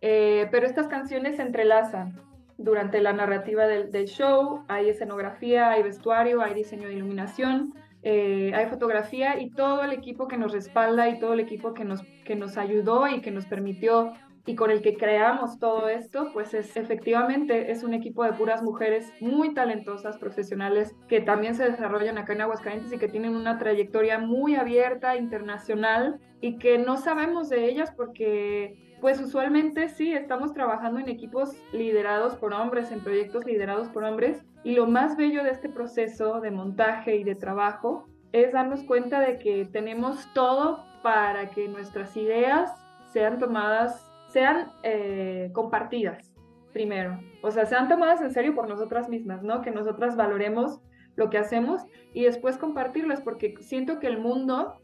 eh, 0.02 0.48
pero 0.52 0.66
estas 0.66 0.88
canciones 0.88 1.36
se 1.36 1.44
entrelazan 1.44 2.31
durante 2.64 3.02
la 3.02 3.14
narrativa 3.14 3.68
del, 3.68 4.06
show. 4.06 4.64
Hay 4.68 4.90
escenografía, 4.90 5.72
hay 5.72 5.84
vestuario, 5.84 6.42
hay 6.42 6.54
diseño 6.54 6.88
de 6.88 6.96
iluminación, 6.96 7.74
eh, 8.04 8.52
hay 8.56 8.68
fotografía 8.68 9.40
y 9.40 9.52
todo 9.52 9.84
el 9.84 9.92
equipo 9.92 10.28
que 10.28 10.38
nos 10.38 10.52
respalda 10.52 11.10
y 11.10 11.20
todo 11.20 11.34
el 11.34 11.40
equipo 11.40 11.74
que 11.74 11.86
nos, 11.86 12.02
que 12.26 12.36
nos 12.36 12.58
ayudó 12.58 13.08
y 13.08 13.22
que 13.22 13.32
nos 13.32 13.46
permitió 13.46 14.14
y 14.46 14.56
con 14.56 14.72
el 14.72 14.82
que 14.82 14.96
creamos 14.96 15.60
todo 15.60 15.88
esto, 15.88 16.30
pues 16.34 16.54
es 16.54 16.76
efectivamente 16.76 17.72
es 17.72 17.84
un 17.84 17.94
equipo 17.94 18.24
de 18.24 18.34
puras 18.34 18.64
mujeres 18.64 19.14
muy 19.20 19.54
talentosas, 19.54 20.18
profesionales, 20.18 20.96
que 21.08 21.22
también 21.22 21.54
se 21.56 21.70
desarrollan 21.70 22.18
acá 22.18 22.34
en 22.34 22.42
Aguascalientes 22.42 22.92
y 22.92 22.98
que 22.98 23.08
tienen 23.08 23.36
una 23.36 23.60
trayectoria 23.60 24.18
muy 24.18 24.56
abierta, 24.56 25.16
internacional, 25.16 26.20
y 26.42 26.58
que 26.58 26.80
no 26.80 26.98
sabemos 26.98 27.50
de 27.50 27.66
ellas 27.66 27.92
porque 27.96 28.91
pues 29.02 29.20
usualmente 29.20 29.90
sí, 29.90 30.14
estamos 30.14 30.54
trabajando 30.54 31.00
en 31.00 31.10
equipos 31.10 31.56
liderados 31.74 32.36
por 32.36 32.54
hombres, 32.54 32.92
en 32.92 33.02
proyectos 33.02 33.46
liderados 33.46 33.90
por 33.90 34.04
hombres, 34.04 34.46
y 34.64 34.76
lo 34.76 34.86
más 34.86 35.18
bello 35.18 35.44
de 35.44 35.50
este 35.50 35.70
proceso 35.70 36.40
de 36.40 36.52
montaje 36.52 37.16
y 37.16 37.24
de 37.24 37.34
trabajo 37.34 38.06
es 38.32 38.54
darnos 38.54 38.84
cuenta 38.84 39.20
de 39.20 39.38
que 39.40 39.66
tenemos 39.66 40.32
todo 40.34 40.86
para 41.02 41.50
que 41.50 41.68
nuestras 41.68 42.16
ideas 42.16 42.72
sean 43.12 43.40
tomadas, 43.40 44.08
sean 44.30 44.72
eh, 44.84 45.50
compartidas 45.52 46.32
primero, 46.72 47.20
o 47.42 47.52
sea, 47.52 47.66
sean 47.66 47.90
tomadas 47.90 48.22
en 48.22 48.32
serio 48.32 48.56
por 48.56 48.70
nosotras 48.70 49.10
mismas, 49.10 49.44
¿no? 49.44 49.62
Que 49.62 49.72
nosotras 49.72 50.16
valoremos 50.16 50.80
lo 51.16 51.30
que 51.30 51.40
hacemos 51.40 51.82
y 52.14 52.24
después 52.24 52.58
compartirlas, 52.58 53.20
porque 53.20 53.56
siento 53.60 54.00
que 54.00 54.08
el 54.08 54.20
mundo 54.20 54.80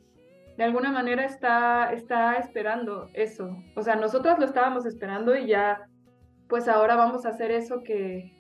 de 0.58 0.63
alguna 0.63 0.91
manera 0.91 1.24
está, 1.24 1.93
está 1.93 2.38
esperando 2.38 3.10
eso. 3.13 3.56
O 3.76 3.84
sea, 3.84 3.96
nosotros 3.96 4.39
lo 4.39 4.46
estábamos 4.46 4.86
esperando 4.88 5.36
y 5.36 5.46
ya, 5.46 5.88
pues 6.50 6.67
ahora 6.67 6.96
vamos 6.96 7.26
a 7.26 7.30
hacer 7.30 7.52
eso 7.52 7.84
que, 7.84 8.34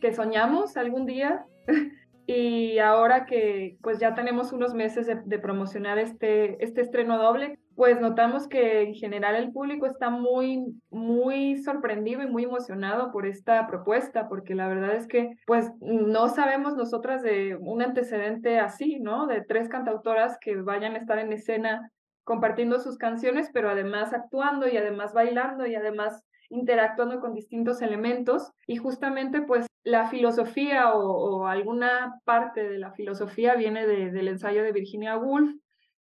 que 0.00 0.12
soñamos 0.12 0.76
algún 0.76 1.06
día. 1.06 1.46
y 2.26 2.78
ahora 2.78 3.24
que 3.24 3.78
pues 3.82 4.00
ya 4.00 4.14
tenemos 4.14 4.52
unos 4.52 4.74
meses 4.74 5.06
de, 5.06 5.20
de, 5.24 5.38
promocionar 5.38 5.98
este, 5.98 6.62
este 6.64 6.80
estreno 6.80 7.18
doble, 7.18 7.58
pues 7.76 8.00
notamos 8.00 8.48
que 8.48 8.82
en 8.82 8.94
general 8.94 9.36
el 9.36 9.52
público 9.52 9.86
está 9.86 10.10
muy, 10.10 10.80
muy 10.90 11.56
sorprendido 11.62 12.22
y 12.22 12.26
muy 12.26 12.44
emocionado 12.44 13.10
por 13.12 13.26
esta 13.26 13.66
propuesta, 13.66 14.28
porque 14.28 14.54
la 14.54 14.68
verdad 14.68 14.94
es 14.94 15.06
que 15.06 15.36
pues 15.46 15.70
no 15.80 16.28
sabemos 16.28 16.76
nosotras 16.76 17.22
de 17.22 17.56
un 17.56 17.82
antecedente 17.82 18.58
así, 18.60 18.98
¿no? 19.00 19.26
De 19.26 19.42
tres 19.42 19.68
cantautoras 19.68 20.38
que 20.40 20.56
vayan 20.56 20.94
a 20.94 20.98
estar 20.98 21.18
en 21.18 21.32
escena 21.32 21.90
compartiendo 22.22 22.80
sus 22.80 22.96
canciones, 22.96 23.50
pero 23.52 23.68
además 23.68 24.12
actuando 24.12 24.66
y 24.68 24.76
además 24.76 25.12
bailando 25.12 25.66
y 25.66 25.74
además 25.74 26.24
interactuando 26.50 27.20
con 27.20 27.34
distintos 27.34 27.82
elementos 27.82 28.50
y 28.66 28.76
justamente 28.76 29.42
pues 29.42 29.66
la 29.82 30.08
filosofía 30.08 30.94
o, 30.94 31.46
alguna 31.46 32.20
parte 32.24 32.68
de 32.68 32.78
la 32.78 32.92
filosofía 32.92 33.54
viene 33.54 33.86
de, 33.86 34.10
del 34.10 34.28
ensayo 34.28 34.62
de 34.62 34.72
Virginia 34.72 35.16
Woolf, 35.16 35.54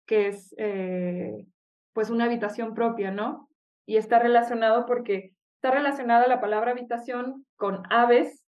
que 0.07 0.29
es 0.29 0.55
eh, 0.59 1.47
pues 1.99 2.11
una 2.11 2.27
habitación 2.27 2.75
propia, 2.75 3.11
¿no? 3.11 3.49
Y 3.85 3.97
está 3.97 4.21
relacionado 4.21 4.87
porque 4.87 5.33
está 5.57 5.73
relacionada 5.73 6.29
la 6.29 6.41
palabra 6.41 6.71
habitación 6.71 7.45
con 7.57 7.83
aves, 7.91 8.45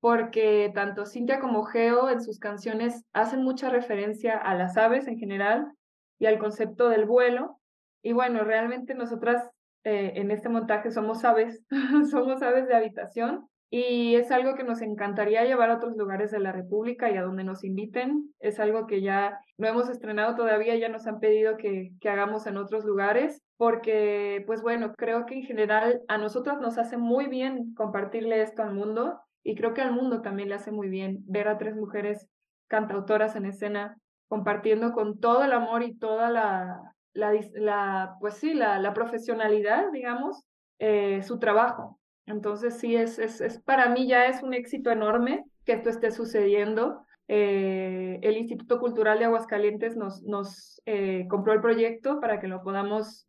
porque 0.00 0.72
tanto 0.74 1.04
Cintia 1.04 1.38
como 1.38 1.64
Geo 1.64 2.08
en 2.08 2.22
sus 2.22 2.38
canciones 2.38 3.04
hacen 3.12 3.44
mucha 3.44 3.68
referencia 3.68 4.38
a 4.38 4.54
las 4.54 4.78
aves 4.78 5.06
en 5.06 5.18
general 5.18 5.70
y 6.18 6.24
al 6.24 6.38
concepto 6.38 6.88
del 6.88 7.04
vuelo. 7.04 7.60
Y 8.02 8.14
bueno, 8.14 8.42
realmente 8.42 8.94
nosotras 8.94 9.46
eh, 9.84 10.12
en 10.14 10.30
este 10.30 10.48
montaje 10.48 10.90
somos 10.90 11.26
aves, 11.26 11.62
somos 12.10 12.40
aves 12.40 12.68
de 12.68 12.74
habitación 12.74 13.50
y 13.70 14.14
es 14.14 14.30
algo 14.30 14.54
que 14.54 14.64
nos 14.64 14.80
encantaría 14.80 15.44
llevar 15.44 15.70
a 15.70 15.76
otros 15.76 15.96
lugares 15.96 16.30
de 16.30 16.40
la 16.40 16.52
República 16.52 17.10
y 17.10 17.16
a 17.16 17.22
donde 17.22 17.44
nos 17.44 17.64
inviten. 17.64 18.32
Es 18.40 18.60
algo 18.60 18.86
que 18.86 19.02
ya 19.02 19.40
no 19.58 19.68
hemos 19.68 19.90
estrenado 19.90 20.34
todavía, 20.34 20.76
ya 20.76 20.88
nos 20.88 21.06
han 21.06 21.20
pedido 21.20 21.56
que, 21.58 21.90
que 22.00 22.08
hagamos 22.08 22.46
en 22.46 22.56
otros 22.56 22.84
lugares, 22.84 23.42
porque, 23.58 24.42
pues 24.46 24.62
bueno, 24.62 24.94
creo 24.96 25.26
que 25.26 25.34
en 25.34 25.42
general 25.42 26.00
a 26.08 26.16
nosotros 26.16 26.60
nos 26.60 26.78
hace 26.78 26.96
muy 26.96 27.26
bien 27.26 27.74
compartirle 27.74 28.40
esto 28.40 28.62
al 28.62 28.72
mundo 28.72 29.20
y 29.42 29.54
creo 29.54 29.74
que 29.74 29.82
al 29.82 29.92
mundo 29.92 30.22
también 30.22 30.48
le 30.48 30.54
hace 30.54 30.70
muy 30.70 30.88
bien 30.88 31.18
ver 31.26 31.48
a 31.48 31.58
tres 31.58 31.74
mujeres 31.74 32.26
cantautoras 32.68 33.36
en 33.36 33.46
escena 33.46 33.96
compartiendo 34.28 34.92
con 34.92 35.18
todo 35.18 35.42
el 35.42 35.52
amor 35.52 35.82
y 35.82 35.96
toda 35.96 36.30
la, 36.30 36.94
la, 37.14 38.16
pues 38.20 38.34
sí, 38.34 38.54
la, 38.54 38.78
la 38.78 38.92
profesionalidad, 38.94 39.90
digamos, 39.92 40.44
eh, 40.78 41.22
su 41.22 41.38
trabajo. 41.38 41.97
Entonces 42.28 42.78
sí, 42.78 42.94
es, 42.94 43.18
es, 43.18 43.60
para 43.60 43.88
mí 43.88 44.06
ya 44.06 44.26
es 44.26 44.42
un 44.42 44.54
éxito 44.54 44.90
enorme 44.90 45.44
que 45.64 45.72
esto 45.72 45.90
esté 45.90 46.10
sucediendo. 46.10 47.04
Eh, 47.26 48.18
el 48.22 48.36
Instituto 48.36 48.78
Cultural 48.80 49.18
de 49.18 49.26
Aguascalientes 49.26 49.96
nos, 49.96 50.22
nos 50.22 50.80
eh, 50.86 51.26
compró 51.28 51.52
el 51.52 51.60
proyecto 51.60 52.20
para 52.20 52.40
que 52.40 52.48
lo 52.48 52.62
podamos 52.62 53.24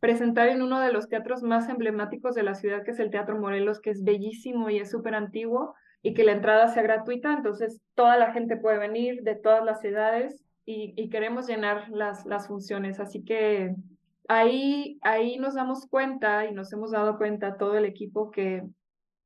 presentar 0.00 0.48
en 0.48 0.62
uno 0.62 0.80
de 0.80 0.90
los 0.90 1.06
teatros 1.06 1.42
más 1.42 1.68
emblemáticos 1.68 2.34
de 2.34 2.42
la 2.42 2.54
ciudad, 2.54 2.82
que 2.82 2.92
es 2.92 2.98
el 2.98 3.10
Teatro 3.10 3.38
Morelos, 3.38 3.78
que 3.78 3.90
es 3.90 4.02
bellísimo 4.02 4.70
y 4.70 4.78
es 4.78 4.90
súper 4.90 5.14
antiguo, 5.14 5.74
y 6.02 6.14
que 6.14 6.24
la 6.24 6.32
entrada 6.32 6.68
sea 6.68 6.82
gratuita, 6.82 7.32
entonces 7.32 7.80
toda 7.94 8.16
la 8.16 8.32
gente 8.32 8.56
puede 8.56 8.78
venir 8.78 9.22
de 9.22 9.36
todas 9.36 9.64
las 9.64 9.84
edades 9.84 10.42
y, 10.64 11.08
queremos 11.10 11.48
llenar 11.48 11.88
las, 11.90 12.24
las 12.26 12.46
funciones. 12.46 13.00
Así 13.00 13.24
que 13.24 13.74
ahí, 14.30 14.98
ahí 15.02 15.38
nos 15.38 15.54
damos 15.54 15.86
cuenta 15.86 16.46
y 16.46 16.52
nos 16.52 16.72
hemos 16.72 16.92
dado 16.92 17.18
cuenta 17.18 17.56
todo 17.56 17.76
el 17.76 17.84
equipo 17.84 18.30
que 18.30 18.62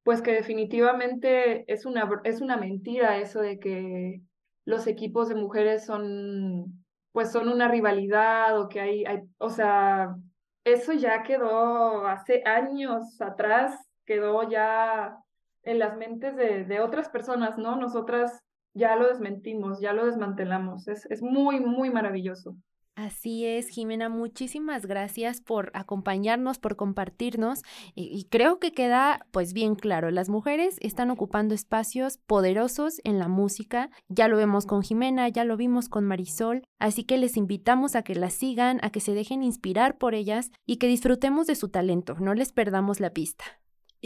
pues 0.03 0.23
que 0.23 0.33
definitivamente 0.33 1.71
es 1.73 1.87
una, 1.87 2.09
es 2.25 2.40
una 2.40 2.57
mentira 2.57 3.19
eso 3.19 3.40
de 3.40 3.59
que 3.59 4.21
los 4.64 4.87
equipos 4.87 5.29
de 5.29 5.35
mujeres 5.35 5.85
son 5.85 6.85
pues 7.12 7.31
son 7.33 7.49
una 7.49 7.69
rivalidad 7.69 8.59
o 8.59 8.69
que 8.69 8.81
hay, 8.81 9.05
o 9.38 9.51
sea, 9.51 10.17
eso 10.64 10.93
ya 10.95 11.23
quedó 11.23 12.07
hace 12.07 12.43
años 12.45 13.21
atrás, 13.21 13.79
quedó 14.05 14.49
ya 14.49 15.19
en 15.62 15.79
las 15.79 15.97
mentes 15.97 16.35
de, 16.35 16.64
de 16.64 16.81
otras 16.81 17.09
personas, 17.11 17.57
¿no? 17.57 17.77
Nosotras 17.77 18.43
ya 18.73 18.97
lo 18.97 19.07
desmentimos, 19.09 19.81
ya 19.81 19.93
lo 19.93 20.07
desmantelamos. 20.07 20.88
Es, 20.88 21.07
es 21.11 21.23
muy, 21.23 21.61
muy 21.61 21.90
maravilloso. 21.90 22.57
Así 22.97 23.45
es, 23.45 23.71
Jimena, 23.71 24.09
muchísimas 24.09 24.87
gracias 24.87 25.41
por 25.41 25.73
acompañarnos, 25.75 26.61
por 26.61 26.77
compartirnos 26.77 27.63
y, 27.97 28.29
creo 28.31 28.61
que 28.61 28.73
queda 28.73 29.27
pues 29.33 29.53
bien 29.53 29.75
claro, 29.75 30.13
las 30.13 30.29
mujeres 30.29 30.77
están 30.81 31.11
ocupando 31.11 31.57
espacios 31.57 32.19
poderosos 32.19 33.01
en 33.03 33.19
la 33.19 33.27
música, 33.27 33.91
ya 34.09 34.29
lo 34.29 34.37
vemos 34.37 34.65
con 34.65 34.83
Jimena, 34.83 35.29
ya 35.29 35.45
lo 35.45 35.57
vimos 35.57 35.89
con 35.89 36.05
Marisol, 36.05 36.63
así 36.79 37.03
que 37.03 37.19
les 37.19 37.37
invitamos 37.37 37.97
a 37.97 38.03
que 38.03 38.15
las 38.15 38.35
sigan, 38.35 38.79
a 38.83 38.91
que 38.91 39.01
se 39.01 39.13
dejen 39.13 39.43
inspirar 39.43 39.99
por 39.99 40.15
ellas 40.15 40.53
y 40.65 40.77
que 40.77 40.87
disfrutemos 40.87 41.49
de 41.49 41.57
su 41.57 41.71
talento, 41.71 42.15
no 42.21 42.33
les 42.33 42.53
perdamos 42.53 43.01
la 43.01 43.11
pista. 43.11 43.45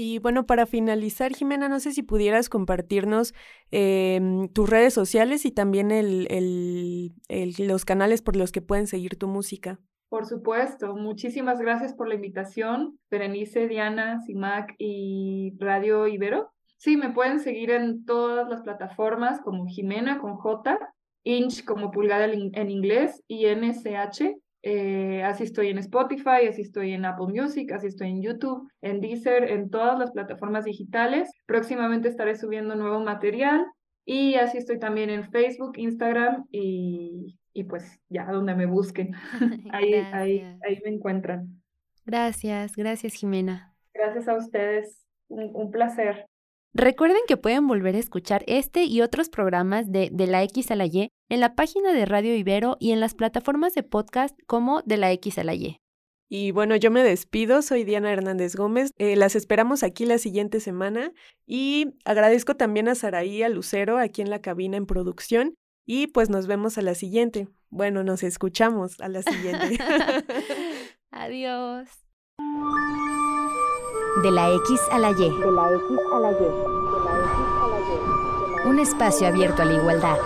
Y 0.01 0.21
bueno, 0.21 0.47
para 0.47 0.65
finalizar, 0.65 1.35
Jimena, 1.35 1.69
no 1.69 1.81
sé 1.81 1.91
si 1.91 2.05
pudieras 2.05 2.49
compartirnos 2.49 3.35
em, 3.73 4.49
tus 4.51 4.71
redes 4.71 4.95
sociales 4.95 5.45
y 5.45 5.51
también 5.51 5.91
el, 5.91 7.13
los 7.59 7.85
canales 7.85 8.23
por 8.23 8.37
los 8.37 8.53
que 8.53 8.63
pueden 8.63 8.87
seguir 8.87 9.17
tu 9.19 9.27
música. 9.27 9.81
Por 10.09 10.25
supuesto, 10.27 10.95
muchísimas 10.95 11.59
gracias 11.59 11.95
por 11.95 12.07
la 12.07 12.15
invitación, 12.15 13.01
Berenice, 13.11 13.67
Diana, 13.67 14.21
Simac 14.21 14.73
y 14.79 15.57
Radio 15.59 16.07
Ibero. 16.07 16.53
Sí, 16.77 16.97
me 16.97 17.11
pueden 17.11 17.41
seguir 17.41 17.73
en 17.73 18.05
todas 18.05 18.49
las 18.49 18.63
plataformas 18.63 19.41
como 19.41 19.67
Jimena 19.67 20.21
con 20.21 20.37
J, 20.37 20.79
Inch 21.25 21.65
como 21.65 21.91
pulgada 21.91 22.27
en 22.27 22.71
inglés 22.71 23.25
y 23.27 23.47
NSH 23.47 24.37
eh, 24.71 25.23
así 25.23 25.45
estoy 25.45 25.69
en 25.69 25.79
Spotify, 25.79 26.47
así 26.47 26.61
estoy 26.61 26.93
en 26.93 27.07
Apple 27.07 27.29
Music, 27.29 27.73
así 27.73 27.87
estoy 27.87 28.11
en 28.11 28.21
YouTube, 28.21 28.71
en 28.83 29.01
Deezer, 29.01 29.45
en 29.45 29.71
todas 29.71 29.99
las 29.99 30.11
plataformas 30.11 30.67
digitales. 30.67 31.31
Próximamente 31.47 32.09
estaré 32.09 32.37
subiendo 32.37 32.75
nuevo 32.75 33.01
material 33.01 33.65
y 34.05 34.35
así 34.35 34.59
estoy 34.59 34.79
también 34.79 35.09
en 35.09 35.31
Facebook, 35.31 35.79
Instagram 35.79 36.45
y, 36.53 37.39
y 37.55 37.65
pues 37.65 37.99
ya 38.11 38.27
donde 38.27 38.55
me 38.55 38.67
busquen. 38.67 39.15
ahí, 39.73 39.95
ahí, 39.95 40.59
ahí 40.63 40.79
me 40.85 40.91
encuentran. 40.91 41.63
Gracias, 42.05 42.77
gracias 42.77 43.15
Jimena. 43.15 43.75
Gracias 43.95 44.29
a 44.29 44.37
ustedes, 44.37 45.07
un 45.29 45.71
placer. 45.71 46.28
Recuerden 46.75 47.21
que 47.27 47.37
pueden 47.37 47.67
volver 47.67 47.95
a 47.95 47.99
escuchar 47.99 48.45
este 48.47 48.85
y 48.85 49.01
otros 49.01 49.29
programas 49.29 49.91
de 49.91 50.11
De 50.13 50.27
la 50.27 50.43
X 50.45 50.71
a 50.71 50.77
la 50.77 50.87
Y 50.87 51.11
en 51.29 51.41
la 51.41 51.55
página 51.55 51.93
de 51.93 52.05
Radio 52.05 52.35
Ibero 52.35 52.77
y 52.79 52.93
en 52.93 53.01
las 53.01 53.15
plataformas 53.15 53.75
de 53.75 53.83
podcast 53.83 54.39
como 54.47 54.83
De 54.83 54.97
la 54.97 55.11
X 55.13 55.39
a 55.39 55.45
la 55.45 55.55
Y. 55.55 55.81
Y 56.31 56.51
bueno, 56.51 56.77
yo 56.77 56.91
me 56.91 57.03
despido, 57.03 57.63
soy 57.63 57.85
Diana 57.85 58.13
Hernández 58.13 58.55
Gómez, 58.55 58.91
eh, 58.99 59.17
las 59.17 59.35
esperamos 59.35 59.83
aquí 59.83 60.05
la 60.05 60.19
siguiente 60.19 60.61
semana 60.61 61.13
y 61.47 61.95
agradezco 62.05 62.55
también 62.55 62.89
a 62.89 62.95
Saraí, 62.95 63.43
a 63.43 63.49
Lucero, 63.49 63.97
aquí 63.97 64.21
en 64.21 64.29
la 64.29 64.43
cabina 64.43 64.77
en 64.77 64.85
producción 64.85 65.55
y 65.87 66.09
pues 66.09 66.29
nos 66.29 66.47
vemos 66.47 66.77
a 66.77 66.83
la 66.83 66.95
siguiente. 66.95 67.49
Bueno, 67.71 68.05
nos 68.05 68.23
escuchamos 68.23 69.01
a 69.01 69.09
la 69.09 69.23
siguiente. 69.23 69.79
Adiós. 71.11 71.89
De 74.23 74.33
la 74.33 74.51
X 74.51 74.81
a 74.91 74.99
la 74.99 75.13
Y. 75.13 75.15
De 75.15 75.53
la 75.53 75.73
X 75.73 75.99
a 76.13 76.19
la 76.19 76.33
Y. 76.33 76.35
Un 78.67 78.81
espacio 78.81 79.29
abierto 79.29 79.63
a 79.63 79.65
la 79.65 79.75
igualdad. 79.75 80.17